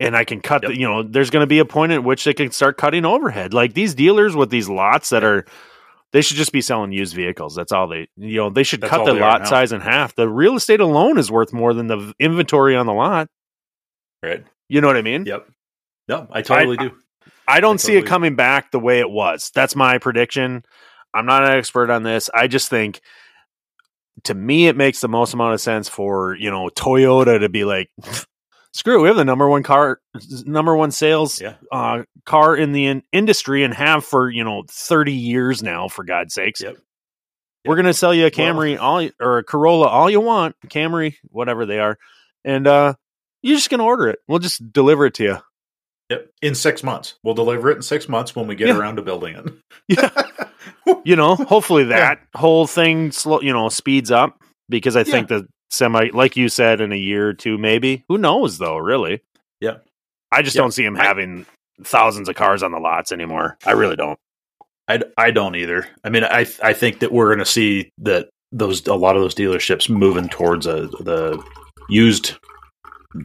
and 0.00 0.16
I 0.16 0.24
can 0.24 0.40
cut. 0.40 0.62
Yep. 0.62 0.72
The, 0.72 0.78
you 0.78 0.88
know, 0.88 1.02
there's 1.02 1.30
going 1.30 1.42
to 1.42 1.46
be 1.46 1.58
a 1.60 1.64
point 1.64 1.92
at 1.92 2.02
which 2.02 2.24
they 2.24 2.34
can 2.34 2.50
start 2.50 2.76
cutting 2.78 3.04
overhead. 3.04 3.54
Like 3.54 3.74
these 3.74 3.94
dealers 3.94 4.34
with 4.34 4.50
these 4.50 4.68
lots 4.68 5.10
that 5.10 5.22
are, 5.22 5.44
they 6.12 6.22
should 6.22 6.36
just 6.38 6.50
be 6.50 6.60
selling 6.62 6.90
used 6.90 7.14
vehicles. 7.14 7.54
That's 7.54 7.70
all 7.70 7.86
they. 7.86 8.08
You 8.16 8.38
know, 8.38 8.50
they 8.50 8.62
should 8.62 8.80
That's 8.80 8.90
cut 8.90 9.04
the 9.04 9.12
lot 9.14 9.46
size 9.46 9.72
in 9.72 9.80
half. 9.82 10.14
The 10.14 10.28
real 10.28 10.56
estate 10.56 10.80
alone 10.80 11.18
is 11.18 11.30
worth 11.30 11.52
more 11.52 11.74
than 11.74 11.86
the 11.86 12.12
inventory 12.18 12.74
on 12.76 12.86
the 12.86 12.94
lot. 12.94 13.28
Right. 14.22 14.42
You 14.70 14.80
know 14.80 14.86
what 14.88 14.96
I 14.96 15.02
mean? 15.02 15.26
Yep. 15.26 15.46
No, 16.08 16.26
I 16.32 16.40
totally 16.42 16.78
I- 16.78 16.82
do. 16.88 16.96
I 17.46 17.60
don't 17.60 17.74
I 17.74 17.78
see 17.78 17.96
it 17.96 18.06
coming 18.06 18.36
back 18.36 18.70
the 18.70 18.78
way 18.80 19.00
it 19.00 19.10
was. 19.10 19.50
That's 19.54 19.76
my 19.76 19.98
prediction. 19.98 20.64
I'm 21.12 21.26
not 21.26 21.44
an 21.44 21.52
expert 21.56 21.90
on 21.90 22.02
this. 22.02 22.30
I 22.32 22.46
just 22.48 22.68
think 22.68 23.00
to 24.24 24.34
me 24.34 24.66
it 24.68 24.76
makes 24.76 25.00
the 25.00 25.08
most 25.08 25.34
amount 25.34 25.54
of 25.54 25.60
sense 25.60 25.88
for, 25.88 26.34
you 26.36 26.50
know, 26.50 26.68
Toyota 26.68 27.40
to 27.40 27.48
be 27.48 27.64
like 27.64 27.90
screw, 28.72 28.98
it, 28.98 29.02
we 29.02 29.08
have 29.08 29.16
the 29.16 29.24
number 29.24 29.48
one 29.48 29.62
car 29.62 30.00
number 30.46 30.74
one 30.74 30.90
sales 30.90 31.40
Yeah. 31.40 31.54
uh, 31.70 32.02
car 32.24 32.56
in 32.56 32.72
the 32.72 32.86
in- 32.86 33.02
industry 33.12 33.62
and 33.64 33.74
have 33.74 34.04
for, 34.04 34.30
you 34.30 34.44
know, 34.44 34.64
30 34.68 35.12
years 35.12 35.62
now 35.62 35.88
for 35.88 36.04
God's 36.04 36.34
sakes. 36.34 36.60
Yep. 36.62 36.76
We're 37.66 37.76
going 37.76 37.86
to 37.86 37.94
sell 37.94 38.12
you 38.12 38.26
a 38.26 38.30
Camry 38.30 38.78
all 38.78 39.08
or 39.20 39.38
a 39.38 39.44
Corolla 39.44 39.86
all 39.86 40.10
you 40.10 40.20
want, 40.20 40.54
Camry, 40.68 41.14
whatever 41.30 41.64
they 41.66 41.78
are. 41.78 41.98
And 42.44 42.66
uh 42.66 42.94
you're 43.42 43.56
just 43.56 43.68
going 43.68 43.78
to 43.80 43.84
order 43.84 44.08
it. 44.08 44.20
We'll 44.26 44.38
just 44.38 44.72
deliver 44.72 45.04
it 45.06 45.14
to 45.14 45.22
you. 45.24 45.36
Yep. 46.18 46.30
In 46.42 46.54
six 46.54 46.82
months. 46.82 47.14
We'll 47.22 47.34
deliver 47.34 47.70
it 47.70 47.76
in 47.76 47.82
six 47.82 48.08
months 48.08 48.34
when 48.36 48.46
we 48.46 48.54
get 48.54 48.68
Yeah. 48.68 48.78
around 48.78 48.96
to 48.96 49.02
building 49.02 49.36
it. 49.36 49.52
Yeah. 49.88 50.10
you 51.04 51.14
know, 51.16 51.34
hopefully 51.36 51.84
that 51.84 52.20
whole 52.34 52.66
thing 52.66 53.12
slow, 53.12 53.40
you 53.42 53.52
know, 53.52 53.68
speeds 53.68 54.10
up 54.10 54.40
because 54.70 54.96
I 54.96 55.04
think 55.04 55.28
the 55.28 55.46
semi, 55.70 56.08
like 56.14 56.36
you 56.36 56.48
said, 56.48 56.80
in 56.80 56.90
a 56.92 56.96
year 56.96 57.28
or 57.28 57.34
two, 57.34 57.58
maybe. 57.58 58.02
Who 58.08 58.16
knows, 58.16 58.56
though? 58.58 58.78
Really? 58.78 59.20
Yeah. 59.60 59.76
I 60.32 60.40
just 60.42 60.56
Yeah. 60.56 60.62
don't 60.62 60.72
see 60.72 60.84
him 60.84 60.96
I- 60.96 61.04
having 61.04 61.44
thousands 61.82 62.28
of 62.30 62.34
cars 62.36 62.62
on 62.62 62.72
the 62.72 62.78
lots 62.78 63.12
anymore. 63.12 63.58
I 63.66 63.72
really 63.72 63.96
don't. 63.96 64.18
I, 64.88 65.00
I 65.18 65.30
don't 65.30 65.56
either. 65.56 65.86
I 66.02 66.08
mean, 66.10 66.24
I 66.24 66.46
I 66.62 66.72
think 66.72 67.00
that 67.00 67.12
we're 67.12 67.26
going 67.28 67.38
to 67.40 67.44
see 67.44 67.90
that 67.98 68.28
those 68.52 68.86
a 68.86 68.94
lot 68.94 69.16
of 69.16 69.22
those 69.22 69.34
dealerships 69.34 69.88
moving 69.90 70.28
towards 70.28 70.66
a 70.66 70.86
the 71.00 71.42
used, 71.88 72.36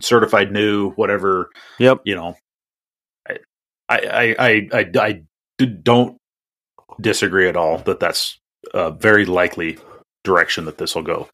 certified 0.01 0.51
new, 0.51 0.91
whatever. 0.91 1.49
Yep. 1.79 2.01
You 2.05 2.15
know, 2.15 2.35
I 3.89 4.35
I 4.39 4.67
I, 4.79 4.91
I, 4.99 5.21
don't 5.65 6.17
disagree 7.01 7.49
at 7.49 7.57
all 7.57 7.79
that 7.79 7.99
that's 7.99 8.39
a 8.73 8.91
very 8.91 9.25
likely 9.25 9.77
direction 10.23 10.65
that 10.65 10.77
this 10.77 10.95
will 10.95 11.03
go. 11.03 11.29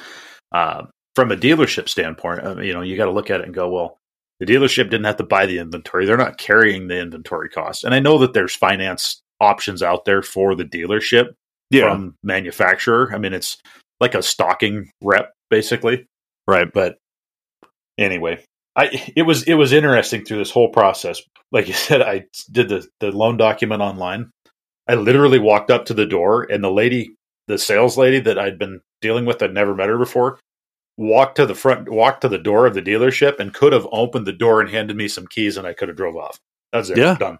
Uh, 0.52 0.86
from 1.15 1.32
a 1.32 1.38
dealership 1.38 1.88
standpoint, 1.89 2.46
uh, 2.46 2.60
you 2.60 2.74
know, 2.74 2.82
you 2.82 2.98
got 2.98 3.06
to 3.06 3.12
look 3.12 3.30
at 3.30 3.41
it 3.41 3.46
and 3.46 3.54
go, 3.54 3.70
well, 3.70 3.98
the 4.39 4.46
dealership 4.46 4.89
didn't 4.89 5.06
have 5.06 5.18
to 5.18 5.24
buy 5.24 5.46
the 5.46 5.60
inventory; 5.60 6.06
they're 6.06 6.18
not 6.18 6.38
carrying 6.38 6.88
the 6.88 7.00
inventory 7.00 7.50
cost. 7.50 7.84
And 7.84 7.94
I 7.94 8.00
know 8.00 8.18
that 8.20 8.34
there's 8.34 8.56
finance 8.56 9.22
options 9.39 9.84
out 9.84 10.06
there 10.06 10.22
for 10.22 10.56
the 10.56 10.65
dealership 10.65 11.34
from 11.72 12.15
manufacturer. 12.24 13.12
I 13.13 13.18
mean, 13.18 13.34
it's 13.34 13.58
like 14.00 14.15
a 14.15 14.22
stocking 14.22 14.91
rep, 15.02 15.34
basically. 15.50 16.06
right. 16.48 16.72
But 16.72 16.98
anyway, 17.98 18.44
I 18.76 19.12
it 19.16 19.24
was 19.24 19.44
it 19.44 19.56
was 19.56 19.74
interesting 19.74 20.24
through 20.24 20.40
this 20.40 20.52
whole 20.52 20.70
process. 20.70 21.22
Like 21.52 21.68
you 21.68 21.74
said, 21.88 22.02
I 22.02 22.26
did 22.52 22.70
the 22.70 22.88
the 23.00 23.12
loan 23.12 23.38
document 23.38 23.82
online. 23.82 24.32
I 24.88 24.96
literally 24.96 25.40
walked 25.40 25.72
up 25.72 25.86
to 25.86 25.94
the 25.94 26.06
door, 26.06 26.44
and 26.44 26.64
the 26.64 26.72
lady, 26.72 27.16
the 27.48 27.58
sales 27.58 27.98
lady 27.98 28.20
that 28.20 28.38
I'd 28.38 28.60
been 28.60 28.82
dealing 29.02 29.26
with, 29.26 29.42
I'd 29.42 29.54
never 29.54 29.74
met 29.74 29.90
her 29.90 29.98
before, 29.98 30.38
walked 30.98 31.38
to 31.38 31.46
the 31.48 31.56
front, 31.56 31.90
walked 31.90 32.22
to 32.22 32.30
the 32.30 32.38
door 32.38 32.68
of 32.68 32.76
the 32.76 32.84
dealership, 32.84 33.40
and 33.40 33.54
could 33.54 33.74
have 33.74 33.88
opened 33.92 34.28
the 34.28 34.34
door 34.34 34.62
and 34.62 34.70
handed 34.70 34.96
me 34.96 35.08
some 35.08 35.26
keys, 35.28 35.58
and 35.58 35.66
I 35.66 35.74
could 35.74 35.88
have 35.88 35.98
drove 35.98 36.16
off. 36.16 36.40
That's 36.72 36.90
it. 36.90 36.98
Yeah. 36.98 37.16
Done. 37.18 37.40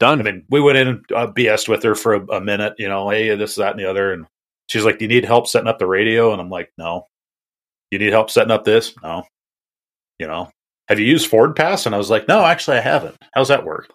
Done. 0.00 0.20
I 0.20 0.22
mean, 0.24 0.44
we 0.50 0.60
went 0.60 0.78
in 0.78 0.88
and 0.88 1.04
uh, 1.14 1.26
BS'd 1.28 1.68
with 1.68 1.82
her 1.84 1.94
for 1.94 2.14
a, 2.14 2.26
a 2.26 2.40
minute, 2.40 2.74
you 2.78 2.88
know, 2.88 3.08
hey, 3.10 3.34
this, 3.36 3.54
that, 3.56 3.72
and 3.72 3.80
the 3.80 3.88
other. 3.88 4.12
And 4.12 4.26
she's 4.66 4.84
like, 4.84 4.98
Do 4.98 5.04
you 5.04 5.08
need 5.08 5.24
help 5.24 5.46
setting 5.46 5.68
up 5.68 5.78
the 5.78 5.86
radio? 5.86 6.32
And 6.32 6.40
I'm 6.40 6.50
like, 6.50 6.72
No. 6.76 7.06
You 7.90 7.98
need 7.98 8.12
help 8.12 8.30
setting 8.30 8.50
up 8.50 8.64
this? 8.64 8.94
No. 9.02 9.24
You 10.18 10.26
know, 10.26 10.50
have 10.88 10.98
you 11.00 11.06
used 11.06 11.28
Ford 11.28 11.56
Pass? 11.56 11.86
And 11.86 11.94
I 11.94 11.98
was 11.98 12.10
like, 12.10 12.28
no, 12.28 12.44
actually, 12.44 12.76
I 12.78 12.80
haven't. 12.82 13.16
How's 13.34 13.48
that 13.48 13.64
work? 13.64 13.90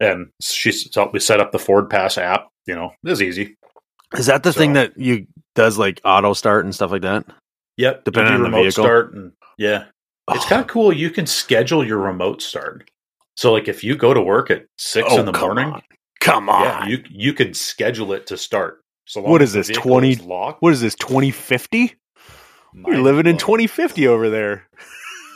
And 0.00 0.28
she 0.42 0.72
helped 0.94 1.14
me 1.14 1.20
set 1.20 1.40
up 1.40 1.52
the 1.52 1.58
Ford 1.58 1.88
Pass 1.90 2.18
app. 2.18 2.48
You 2.66 2.74
know, 2.74 2.92
it 3.04 3.08
was 3.10 3.22
easy. 3.22 3.56
Is 4.16 4.26
that 4.26 4.42
the 4.42 4.52
So- 4.52 4.58
thing 4.60 4.74
that 4.74 4.96
you 4.96 5.26
does 5.54 5.78
like 5.78 6.00
auto 6.04 6.32
start 6.34 6.64
and 6.64 6.74
stuff 6.74 6.90
like 6.90 7.02
that? 7.02 7.24
Yep, 7.78 8.04
Depending 8.04 8.34
on 8.34 8.40
the 8.40 8.44
remote 8.44 8.62
vehicle? 8.62 8.84
start, 8.84 9.12
and 9.14 9.32
yeah, 9.58 9.84
it's 10.30 10.44
Oh. 10.46 10.48
kind 10.48 10.60
of 10.62 10.66
cool. 10.66 10.92
You 10.92 11.10
can 11.10 11.26
schedule 11.26 11.84
your 11.86 11.98
remote 11.98 12.40
start. 12.40 12.88
So, 13.36 13.52
like, 13.52 13.68
if 13.68 13.84
you 13.84 13.96
go 13.96 14.14
to 14.14 14.20
work 14.20 14.50
at 14.50 14.64
six 14.78 15.08
Oh, 15.10 15.18
in 15.20 15.26
the 15.26 15.32
come 15.32 15.48
morning, 15.48 15.66
on. 15.72 15.82
Come 16.20 16.48
on. 16.48 16.62
yeah, 16.62 16.86
you 16.86 17.04
you 17.10 17.32
could 17.34 17.54
schedule 17.56 18.12
it 18.14 18.26
to 18.28 18.36
start. 18.38 18.80
So 19.06 19.20
long 19.20 19.30
What 19.30 19.42
is 19.42 19.52
this, 19.52 19.68
20 19.68 20.12
is 20.12 20.20
locked. 20.22 20.62
what 20.62 20.72
is 20.72 20.80
this? 20.80 20.94
Twenty 20.94 21.30
fifty? 21.30 21.94
You're 22.72 22.92
Mind 22.92 23.02
living 23.04 23.26
in 23.26 23.36
twenty 23.38 23.66
fifty 23.66 24.06
over 24.06 24.30
there. 24.30 24.66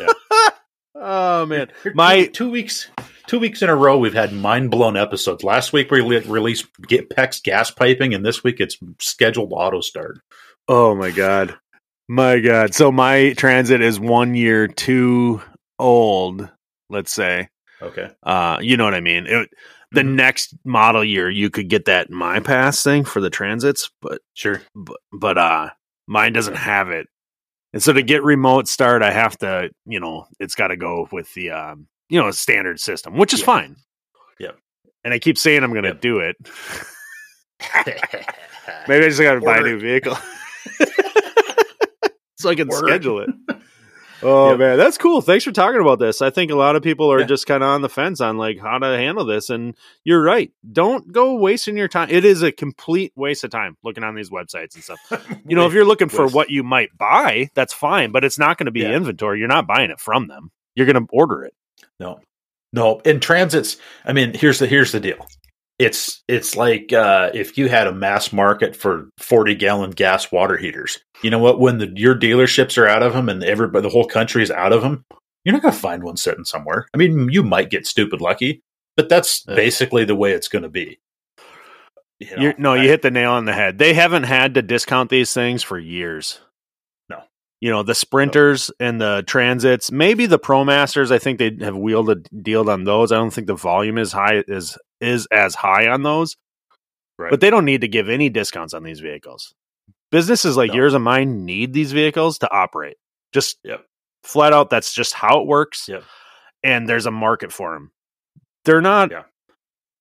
Yeah. 0.00 0.48
oh 0.94 1.46
man, 1.46 1.70
my 1.94 2.24
two, 2.26 2.30
two 2.30 2.50
weeks 2.50 2.88
two 3.26 3.38
weeks 3.38 3.62
in 3.62 3.68
a 3.70 3.76
row 3.76 3.96
we've 3.98 4.14
had 4.14 4.32
mind 4.32 4.70
blown 4.70 4.96
episodes. 4.96 5.44
Last 5.44 5.72
week 5.72 5.90
we 5.90 6.00
re- 6.00 6.18
released 6.20 6.66
get 6.88 7.10
Pex 7.10 7.42
gas 7.42 7.70
piping, 7.70 8.12
and 8.14 8.24
this 8.26 8.42
week 8.42 8.60
it's 8.60 8.76
scheduled 8.98 9.52
auto 9.52 9.80
start. 9.80 10.18
oh 10.68 10.94
my 10.94 11.10
god, 11.10 11.56
my 12.08 12.40
god. 12.40 12.74
So 12.74 12.90
my 12.90 13.32
transit 13.34 13.80
is 13.82 14.00
one 14.00 14.34
year 14.34 14.66
too 14.68 15.40
old. 15.78 16.48
Let's 16.88 17.12
say. 17.12 17.48
Okay, 17.82 18.10
Uh, 18.22 18.58
you 18.60 18.76
know 18.76 18.84
what 18.84 18.94
I 18.94 19.00
mean. 19.00 19.26
It, 19.26 19.48
the 19.92 20.02
Mhm. 20.02 20.14
next 20.14 20.54
model 20.64 21.02
year, 21.02 21.30
you 21.30 21.48
could 21.50 21.68
get 21.68 21.86
that 21.86 22.10
my 22.10 22.38
pass 22.40 22.82
thing 22.82 23.04
for 23.04 23.20
the 23.20 23.30
transits, 23.30 23.90
but 24.02 24.20
sure. 24.34 24.60
but, 24.74 24.98
but 25.12 25.38
uh 25.38 25.70
mine 26.06 26.32
doesn't 26.32 26.56
have 26.56 26.90
it 26.90 27.06
and 27.72 27.83
so 27.83 27.92
to 27.92 28.02
get 28.02 28.22
remote 28.22 28.66
start 28.68 29.02
i 29.02 29.11
have 29.11 29.37
to 29.38 29.70
you 29.87 30.00
know 30.00 30.26
it's 30.38 30.54
got 30.54 30.68
to 30.68 30.76
go 30.76 31.09
with 31.12 31.33
the 31.35 31.50
um 31.50 31.87
you 32.09 32.20
know 32.20 32.30
standard 32.30 32.78
system 32.80 33.16
which 33.16 33.33
is 33.35 33.40
Yeah. 33.40 33.46
fine 33.46 33.76
Yep. 34.38 34.59
and 35.04 35.14
i 35.14 35.18
keep 35.18 35.37
saying 35.38 35.62
i'm 35.62 35.72
gonna 35.74 35.88
Yep. 35.88 36.00
do 36.00 36.18
it 36.20 36.37
maybe 38.88 39.04
i 39.04 39.09
just 39.09 39.20
gotta 39.20 39.40
buy 39.40 39.59
a 39.59 39.62
new 39.62 39.78
vehicle 39.78 40.16
so 42.38 42.48
i 42.50 42.54
can 42.54 42.70
schedule 42.70 43.20
it 43.20 43.30
oh 44.22 44.50
Yep. 44.50 44.59
man 44.59 44.78
that's 44.78 44.98
cool 44.98 45.20
thanks 45.22 45.44
for 45.44 45.52
talking 45.52 45.80
about 45.80 45.98
this 45.98 46.20
i 46.22 46.30
think 46.30 46.50
a 46.50 46.54
lot 46.56 46.76
of 46.76 46.83
people 46.83 47.11
are 47.12 47.20
Yeah. 47.20 47.26
just 47.26 47.46
kind 47.46 47.62
of 47.62 47.68
on 47.68 47.83
the 47.83 47.88
fence 47.88 48.20
on 48.20 48.37
like 48.37 48.59
how 48.59 48.78
to 48.78 48.87
handle 48.87 49.24
this 49.24 49.50
and 49.50 49.74
you're 50.04 50.22
right 50.22 50.52
don't 50.72 51.11
go 51.12 51.35
wasting 51.37 51.76
your 51.76 51.88
time 51.88 52.09
it 52.11 52.24
is 52.24 52.42
a 52.42 52.52
complete 52.52 53.12
waste 53.16 53.44
of 53.44 53.50
time 53.50 53.76
looking 53.85 54.04
on 54.04 54.14
these 54.14 54.30
websites 54.30 54.74
and 54.74 54.85
stuff 54.85 54.98
you 55.46 55.56
know, 55.56 55.66
if 55.66 55.72
you're 55.72 55.85
looking 55.85 56.09
for 56.09 56.26
what 56.28 56.50
you 56.50 56.62
might 56.62 56.96
buy, 56.96 57.48
that's 57.54 57.72
fine, 57.72 58.12
but 58.12 58.24
it's 58.24 58.38
not 58.38 58.59
going 58.59 58.66
to 58.66 58.70
be 58.72 58.80
Yeah. 58.80 58.92
inventory. 58.92 59.38
You're 59.38 59.48
not 59.48 59.66
buying 59.66 59.90
it 59.90 59.98
from 60.00 60.28
them. 60.28 60.50
You're 60.74 60.87
going 60.87 61.04
to 61.04 61.09
order 61.12 61.42
it. 61.44 61.54
No, 61.98 62.20
no. 62.72 63.00
In 63.00 63.18
transits, 63.20 63.76
I 64.04 64.12
mean, 64.12 64.35
here's 64.35 64.59
the 64.59 64.66
here's 64.66 64.92
the 64.92 65.00
deal. 65.00 65.26
It's 65.81 66.23
it's 66.29 66.57
like 66.57 66.93
uh, 66.93 67.31
if 67.33 67.57
you 67.57 67.71
had 67.71 67.87
a 67.87 67.93
mass 67.93 68.35
market 68.35 68.77
for 68.77 69.09
forty 69.19 69.55
gallon 69.55 69.93
gas 69.93 70.31
water 70.31 70.59
heaters. 70.59 70.99
You 71.23 71.31
know 71.31 71.38
what? 71.38 71.59
When 71.59 71.79
the 71.79 71.90
your 71.97 72.14
dealerships 72.14 72.77
are 72.77 72.87
out 72.87 73.03
of 73.03 73.14
them 73.14 73.31
and 73.31 73.43
everybody, 73.43 73.83
the 73.83 73.88
whole 73.88 74.05
country 74.07 74.43
is 74.43 74.51
out 74.51 74.75
of 74.75 74.83
them, 74.83 75.05
you're 75.45 75.55
not 75.55 75.62
going 75.62 75.73
to 75.73 75.81
find 75.81 76.03
one 76.03 76.19
sitting 76.19 76.45
somewhere. 76.45 76.87
I 76.93 76.99
mean, 76.99 77.31
you 77.31 77.43
might 77.43 77.71
get 77.71 77.87
stupid 77.87 78.21
lucky, 78.21 78.61
but 78.95 79.09
that's 79.09 79.43
Yeah. 79.49 79.55
basically 79.55 80.05
the 80.05 80.14
way 80.14 80.33
it's 80.33 80.49
going 80.49 80.64
to 80.64 80.69
be. 80.69 80.99
You 82.19 82.37
know, 82.37 82.53
no, 82.59 82.73
I- 82.75 82.83
you 82.83 82.88
hit 82.88 83.01
the 83.01 83.11
nail 83.11 83.33
on 83.33 83.47
the 83.47 83.55
head. 83.55 83.79
They 83.79 83.95
haven't 83.95 84.25
had 84.25 84.53
to 84.55 84.62
discount 84.62 85.09
these 85.09 85.33
things 85.33 85.62
for 85.62 85.79
years. 85.79 86.40
No. 87.09 87.23
You 87.62 87.71
know, 87.71 87.83
the 87.83 87.95
sprinters 87.95 88.71
and 88.79 89.01
the 89.01 89.25
transits, 89.27 89.90
maybe 89.90 90.27
the 90.27 90.38
ProMasters, 90.38 91.11
I 91.11 91.19
think 91.19 91.38
they 91.38 91.57
have 91.64 91.75
wheeled 91.77 92.11
a 92.11 92.16
deal 92.16 92.69
on 92.69 92.85
those. 92.85 93.12
I 93.12 93.16
don't 93.16 93.33
think 93.33 93.47
the 93.47 93.55
volume 93.55 93.97
is 93.97 94.12
high 94.12 94.45
is 94.47 94.77
is 95.00 95.26
as 95.30 95.54
high 95.54 95.88
on 95.88 96.02
those. 96.02 96.36
Right. 97.18 97.30
But 97.30 97.40
they 97.40 97.50
don't 97.50 97.64
need 97.64 97.82
to 97.82 97.88
give 97.88 98.08
any 98.08 98.28
discounts 98.28 98.72
on 98.74 98.82
these 98.82 99.00
vehicles. 99.00 99.54
Businesses 100.10 100.56
like 100.56 100.70
No. 100.70 100.76
yours 100.76 100.94
and 100.94 101.04
mine 101.04 101.44
need 101.44 101.72
these 101.72 101.92
vehicles 101.92 102.38
to 102.38 102.50
operate. 102.52 102.96
Just 103.32 103.58
Yep. 103.64 103.84
flat 104.24 104.52
out, 104.52 104.70
that's 104.70 104.92
just 104.92 105.14
how 105.14 105.40
it 105.40 105.46
works. 105.46 105.88
Yep. 105.88 106.02
And 106.62 106.88
there's 106.88 107.06
a 107.06 107.10
market 107.10 107.52
for 107.52 107.72
them. 107.74 107.92
They're 108.64 108.80
not. 108.80 109.10
Yeah. 109.10 109.22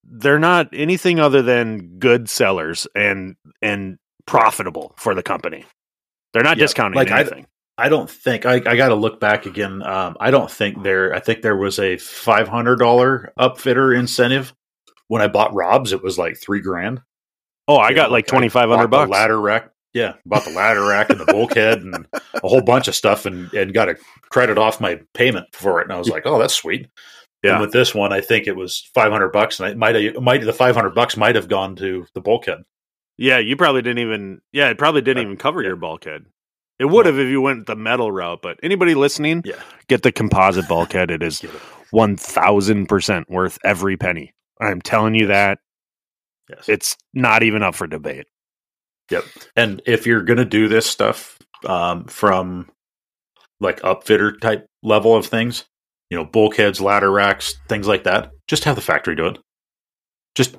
They're 0.03 0.39
not 0.39 0.69
anything 0.73 1.19
other 1.19 1.41
than 1.41 1.99
good 1.99 2.29
sellers 2.29 2.87
and 2.95 3.35
and 3.61 3.97
profitable 4.25 4.93
for 4.97 5.13
the 5.13 5.23
company. 5.23 5.65
They're 6.33 6.43
not 6.43 6.57
Yeah. 6.57 6.63
discounting 6.63 6.95
Like, 6.97 7.11
I- 7.11 7.21
anything. 7.21 7.47
I 7.77 7.87
don't 7.87 8.09
think 8.09 8.45
I, 8.45 8.55
I 8.55 8.75
got 8.75 8.89
to 8.89 8.95
look 8.95 9.21
back 9.21 9.45
again. 9.45 9.81
Um, 9.83 10.17
I 10.19 10.31
don't 10.31 10.51
think 10.51 10.83
there. 10.83 11.13
I 11.15 11.19
think 11.21 11.41
there 11.41 11.55
was 11.55 11.79
a 11.79 11.95
five 11.97 12.47
hundred 12.49 12.77
dollar 12.79 13.31
upfitter 13.39 13.97
incentive 13.97 14.53
when 15.09 15.21
I 15.21 15.27
bought 15.27 15.53
Rob's. 15.53 15.91
It 15.91 16.01
was 16.01 16.17
like 16.17 16.37
three 16.37 16.61
grand. 16.61 17.01
oh, 17.67 17.75
I 17.75 17.89
You 17.89 17.95
got 17.95 18.11
like 18.11 18.25
twenty 18.25 18.47
five 18.49 18.69
hundred 18.69 18.87
bucks. 18.87 19.11
ladder 19.11 19.39
rack. 19.39 19.69
Yeah, 19.93 20.13
bought 20.25 20.45
the 20.45 20.51
ladder 20.51 20.85
rack 20.85 21.09
and 21.09 21.19
the 21.19 21.25
bulkhead 21.25 21.81
and 21.81 22.07
a 22.13 22.47
whole 22.47 22.61
bunch 22.61 22.87
of 22.87 22.95
stuff, 22.95 23.25
and 23.25 23.51
and 23.53 23.73
got 23.73 23.89
a 23.89 23.97
credit 24.29 24.57
off 24.57 24.79
my 24.79 25.01
payment 25.13 25.47
for 25.51 25.81
it. 25.81 25.85
And 25.85 25.91
I 25.93 25.97
was 25.97 26.07
like, 26.09 26.23
oh, 26.25 26.39
that's 26.39 26.53
sweet. 26.55 26.87
Yeah. 27.43 27.53
And 27.53 27.61
with 27.61 27.71
this 27.71 27.95
one, 27.95 28.13
I 28.13 28.21
think 28.21 28.47
it 28.47 28.55
was 28.55 28.89
five 28.93 29.11
hundred 29.11 29.29
bucks, 29.29 29.59
and 29.59 29.67
it 29.69 29.77
might 29.77 29.95
have 29.95 30.21
might 30.21 30.41
the 30.41 30.53
five 30.53 30.75
hundred 30.75 30.93
bucks 30.95 31.17
might 31.17 31.35
have 31.35 31.47
gone 31.47 31.75
to 31.77 32.05
the 32.13 32.21
bulkhead. 32.21 32.59
Yeah, 33.17 33.39
you 33.39 33.55
probably 33.57 33.81
didn't 33.81 33.99
even. 33.99 34.41
Yeah, 34.53 34.69
it 34.69 34.77
probably 34.77 35.01
didn't 35.01 35.23
Uh, 35.23 35.25
even 35.25 35.37
cover 35.37 35.61
yeah. 35.61 35.67
your 35.69 35.75
bulkhead. 35.75 36.25
It 36.79 36.85
would 36.85 37.05
have 37.07 37.17
if 37.19 37.27
you 37.27 37.41
went 37.41 37.65
the 37.65 37.75
metal 37.75 38.11
route. 38.11 38.41
But 38.41 38.59
anybody 38.63 38.93
listening, 38.93 39.41
Yeah. 39.43 39.55
get 39.87 40.03
the 40.03 40.11
composite 40.11 40.67
bulkhead. 40.67 41.09
It 41.11 41.23
is 41.23 41.41
one 41.91 42.15
thousand 42.15 42.85
percent 42.87 43.27
worth 43.29 43.57
every 43.65 43.97
penny. 43.97 44.33
I'm 44.59 44.81
telling 44.81 45.15
you 45.15 45.27
that 45.27 45.59
Yes. 46.49 46.67
it's 46.67 46.97
not 47.13 47.43
even 47.43 47.61
up 47.61 47.75
for 47.75 47.85
debate. 47.87 48.25
Yep. 49.11 49.23
And 49.55 49.81
if 49.85 50.05
you're 50.07 50.23
going 50.23 50.37
to 50.37 50.45
do 50.45 50.67
this 50.67 50.85
stuff 50.85 51.37
um, 51.65 52.05
from 52.05 52.69
like 53.59 53.79
upfitter 53.81 54.39
type 54.39 54.65
level 54.81 55.15
of 55.15 55.25
things, 55.25 55.65
you 56.09 56.17
know, 56.17 56.25
bulkheads, 56.25 56.81
ladder 56.81 57.11
racks, 57.11 57.55
things 57.67 57.87
like 57.87 58.03
that, 58.05 58.31
just 58.47 58.63
have 58.63 58.75
the 58.75 58.81
factory 58.81 59.15
do 59.15 59.27
it. 59.27 59.39
Just 60.35 60.57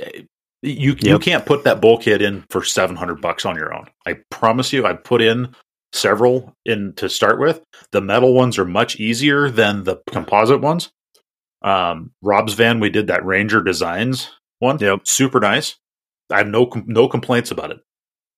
eh, 0.00 0.22
you 0.62 0.96
you 1.00 1.18
can't 1.18 1.44
put 1.44 1.64
that 1.64 1.80
bulkhead 1.80 2.22
in 2.22 2.44
for 2.50 2.62
700 2.64 3.20
bucks 3.20 3.44
on 3.44 3.56
your 3.56 3.74
own. 3.74 3.86
I 4.06 4.18
promise 4.30 4.72
you 4.72 4.86
I 4.86 4.94
put 4.94 5.20
in 5.20 5.54
several 5.92 6.54
in 6.64 6.92
to 6.94 7.08
start 7.08 7.38
with. 7.38 7.62
The 7.90 8.00
metal 8.00 8.32
ones 8.32 8.58
are 8.58 8.64
much 8.64 8.96
easier 9.00 9.50
than 9.50 9.84
the 9.84 9.96
composite 10.10 10.60
ones. 10.60 10.90
Um, 11.64 12.12
Rob's 12.22 12.52
van, 12.54 12.78
we 12.78 12.90
did 12.90 13.06
that 13.08 13.24
Ranger 13.24 13.62
Designs 13.62 14.30
one. 14.58 14.78
Yep. 14.78 15.06
super 15.06 15.40
nice. 15.40 15.76
I 16.30 16.38
have 16.38 16.46
no 16.46 16.66
com- 16.66 16.84
no 16.86 17.08
complaints 17.08 17.50
about 17.50 17.70
it, 17.70 17.78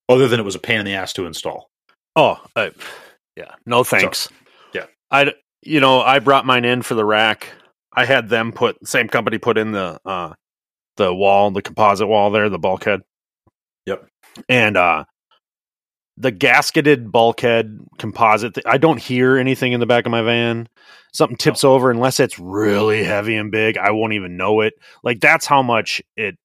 other 0.08 0.28
than 0.28 0.40
it 0.40 0.44
was 0.44 0.54
a 0.54 0.60
pain 0.60 0.78
in 0.80 0.86
the 0.86 0.94
ass 0.94 1.12
to 1.14 1.26
install. 1.26 1.68
Oh, 2.14 2.40
uh, 2.54 2.70
yeah. 3.36 3.54
No 3.66 3.84
thanks. 3.84 4.28
yeah. 4.72 4.86
I 5.10 5.32
you 5.62 5.80
know 5.80 6.00
I 6.00 6.18
brought 6.20 6.46
mine 6.46 6.64
in 6.64 6.82
for 6.82 6.94
the 6.94 7.04
rack. 7.04 7.48
I 7.92 8.04
had 8.04 8.28
them 8.28 8.52
put 8.52 8.86
same 8.86 9.08
company 9.08 9.38
put 9.38 9.58
in 9.58 9.72
the 9.72 10.00
uh 10.04 10.34
the 10.96 11.12
wall, 11.14 11.50
the 11.50 11.62
composite 11.62 12.08
wall 12.08 12.30
there, 12.30 12.48
the 12.48 12.58
bulkhead. 12.58 13.02
Yep. 13.86 14.06
And 14.48 14.76
uh 14.76 15.04
the 16.18 16.32
gasketed 16.32 17.10
bulkhead 17.10 17.78
composite. 17.98 18.54
Th- 18.54 18.66
I 18.66 18.78
don't 18.78 19.00
hear 19.00 19.36
anything 19.36 19.72
in 19.72 19.80
the 19.80 19.86
back 19.86 20.06
of 20.06 20.12
my 20.12 20.22
van. 20.22 20.68
Something 21.12 21.36
tips 21.36 21.64
oh. 21.64 21.74
over 21.74 21.90
unless 21.90 22.20
it's 22.20 22.38
really 22.38 23.04
heavy 23.04 23.36
and 23.36 23.50
big. 23.50 23.78
I 23.78 23.90
won't 23.90 24.14
even 24.14 24.36
know 24.36 24.60
it. 24.60 24.74
Like 25.02 25.20
that's 25.20 25.46
how 25.46 25.62
much 25.62 26.02
it. 26.16 26.36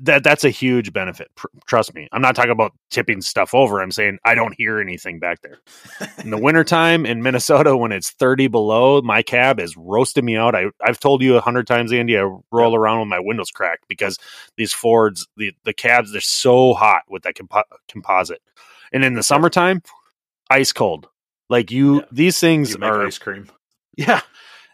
That 0.00 0.22
that's 0.22 0.44
a 0.44 0.50
huge 0.50 0.92
benefit. 0.92 1.28
Pr- 1.34 1.46
trust 1.66 1.94
me. 1.94 2.08
I'm 2.12 2.20
not 2.20 2.36
talking 2.36 2.50
about 2.50 2.72
tipping 2.90 3.22
stuff 3.22 3.54
over. 3.54 3.80
I'm 3.80 3.90
saying 3.90 4.18
I 4.22 4.34
don't 4.34 4.54
hear 4.54 4.80
anything 4.80 5.18
back 5.18 5.40
there. 5.40 5.60
In 6.22 6.28
the 6.28 6.36
wintertime 6.42 7.06
in 7.06 7.22
Minnesota, 7.22 7.74
when 7.74 7.92
it's 7.92 8.10
30 8.10 8.48
below, 8.48 9.00
my 9.00 9.22
cab 9.22 9.58
is 9.58 9.78
roasting 9.78 10.26
me 10.26 10.36
out. 10.36 10.54
I, 10.54 10.66
I've 10.84 11.00
told 11.00 11.22
you 11.22 11.38
a 11.38 11.40
hundred 11.40 11.66
times, 11.66 11.90
Andy, 11.90 12.18
I 12.18 12.30
roll 12.52 12.74
around 12.74 13.00
with 13.00 13.08
my 13.08 13.20
windows 13.20 13.50
cracked 13.50 13.88
because 13.88 14.18
these 14.58 14.74
Fords, 14.74 15.26
the, 15.38 15.54
the 15.64 15.72
cabs, 15.72 16.12
they're 16.12 16.20
so 16.20 16.74
hot 16.74 17.04
with 17.08 17.22
that 17.22 17.36
compo- 17.36 17.62
composite. 17.88 18.42
And 18.92 19.04
in 19.04 19.14
the 19.14 19.22
summertime, 19.22 19.82
ice 20.50 20.72
cold. 20.72 21.08
Like 21.50 21.70
you, 21.70 21.96
Yeah. 22.00 22.06
these 22.12 22.38
things 22.40 22.72
You 22.72 22.78
make 22.78 22.90
are, 22.90 23.06
ice 23.06 23.18
cream. 23.18 23.48
yeah, 23.96 24.20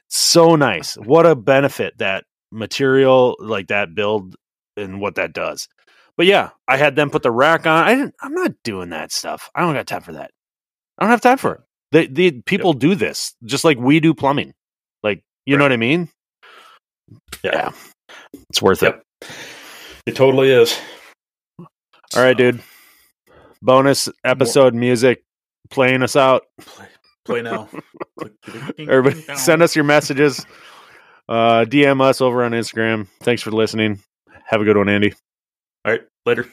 so 0.09 0.57
nice. 0.57 0.95
What 0.97 1.27
a 1.27 1.35
benefit 1.37 1.99
that 1.99 2.25
material, 2.53 3.37
like 3.39 3.69
that 3.69 3.95
build 3.95 4.35
and 4.77 5.01
what 5.01 5.15
that 5.17 5.33
does. 5.33 5.69
But 6.17 6.27
yeah, 6.27 6.51
I 6.69 6.77
had 6.77 6.95
them 6.97 7.11
put 7.11 7.23
the 7.23 7.31
rack 7.31 7.67
on. 7.67 7.85
I 7.85 7.95
didn't, 7.95 8.15
I'm 8.21 8.35
not 8.35 8.53
doing 8.63 8.91
that 8.91 9.11
stuff. 9.13 9.51
I 9.55 9.61
don't 9.63 9.75
got 9.75 9.87
time 9.87 10.03
for 10.03 10.13
that. 10.13 10.31
I 10.99 11.05
don't 11.05 11.11
have 11.11 11.21
time 11.21 11.39
for 11.39 11.55
it. 11.55 11.61
The, 11.93 12.07
the 12.07 12.43
people 12.43 12.73
do 12.73 12.95
this 12.95 13.35
just 13.45 13.65
like 13.65 13.79
we 13.79 13.99
do 14.01 14.15
plumbing. 14.15 14.53
Like, 15.03 15.23
you 15.47 15.57
know 15.57 15.65
what 15.65 15.73
I 15.73 15.77
mean? 15.77 16.09
Yeah, 17.43 17.71
It's 18.51 18.63
worth 18.63 18.83
Yep. 18.83 19.03
it. 19.23 19.29
it 20.07 20.17
totally 20.17 20.51
is. 20.51 20.79
All 21.59 22.23
right, 22.23 22.37
dude. 22.37 22.63
Bonus 23.65 24.11
episode 24.25 24.75
music 24.75 25.25
playing 25.71 26.03
us 26.03 26.17
out. 26.17 26.43
Play, 26.61 26.87
Play 27.25 27.43
now. 27.43 27.71
Everybody, 28.79 29.23
send 29.37 29.63
us 29.63 29.75
your 29.75 29.85
messages. 29.85 30.45
Uh, 31.27 31.65
DM 31.65 32.03
us 32.03 32.21
over 32.21 32.45
on 32.45 32.53
Instagram. 32.53 33.09
Thanks 33.23 33.41
for 33.41 33.51
listening. 33.51 33.99
Have 34.45 34.61
a 34.61 34.65
good 34.65 34.77
one, 34.77 34.91
Andy. 34.91 35.15
All 35.87 35.93
right. 35.93 36.03
Later. 36.27 36.47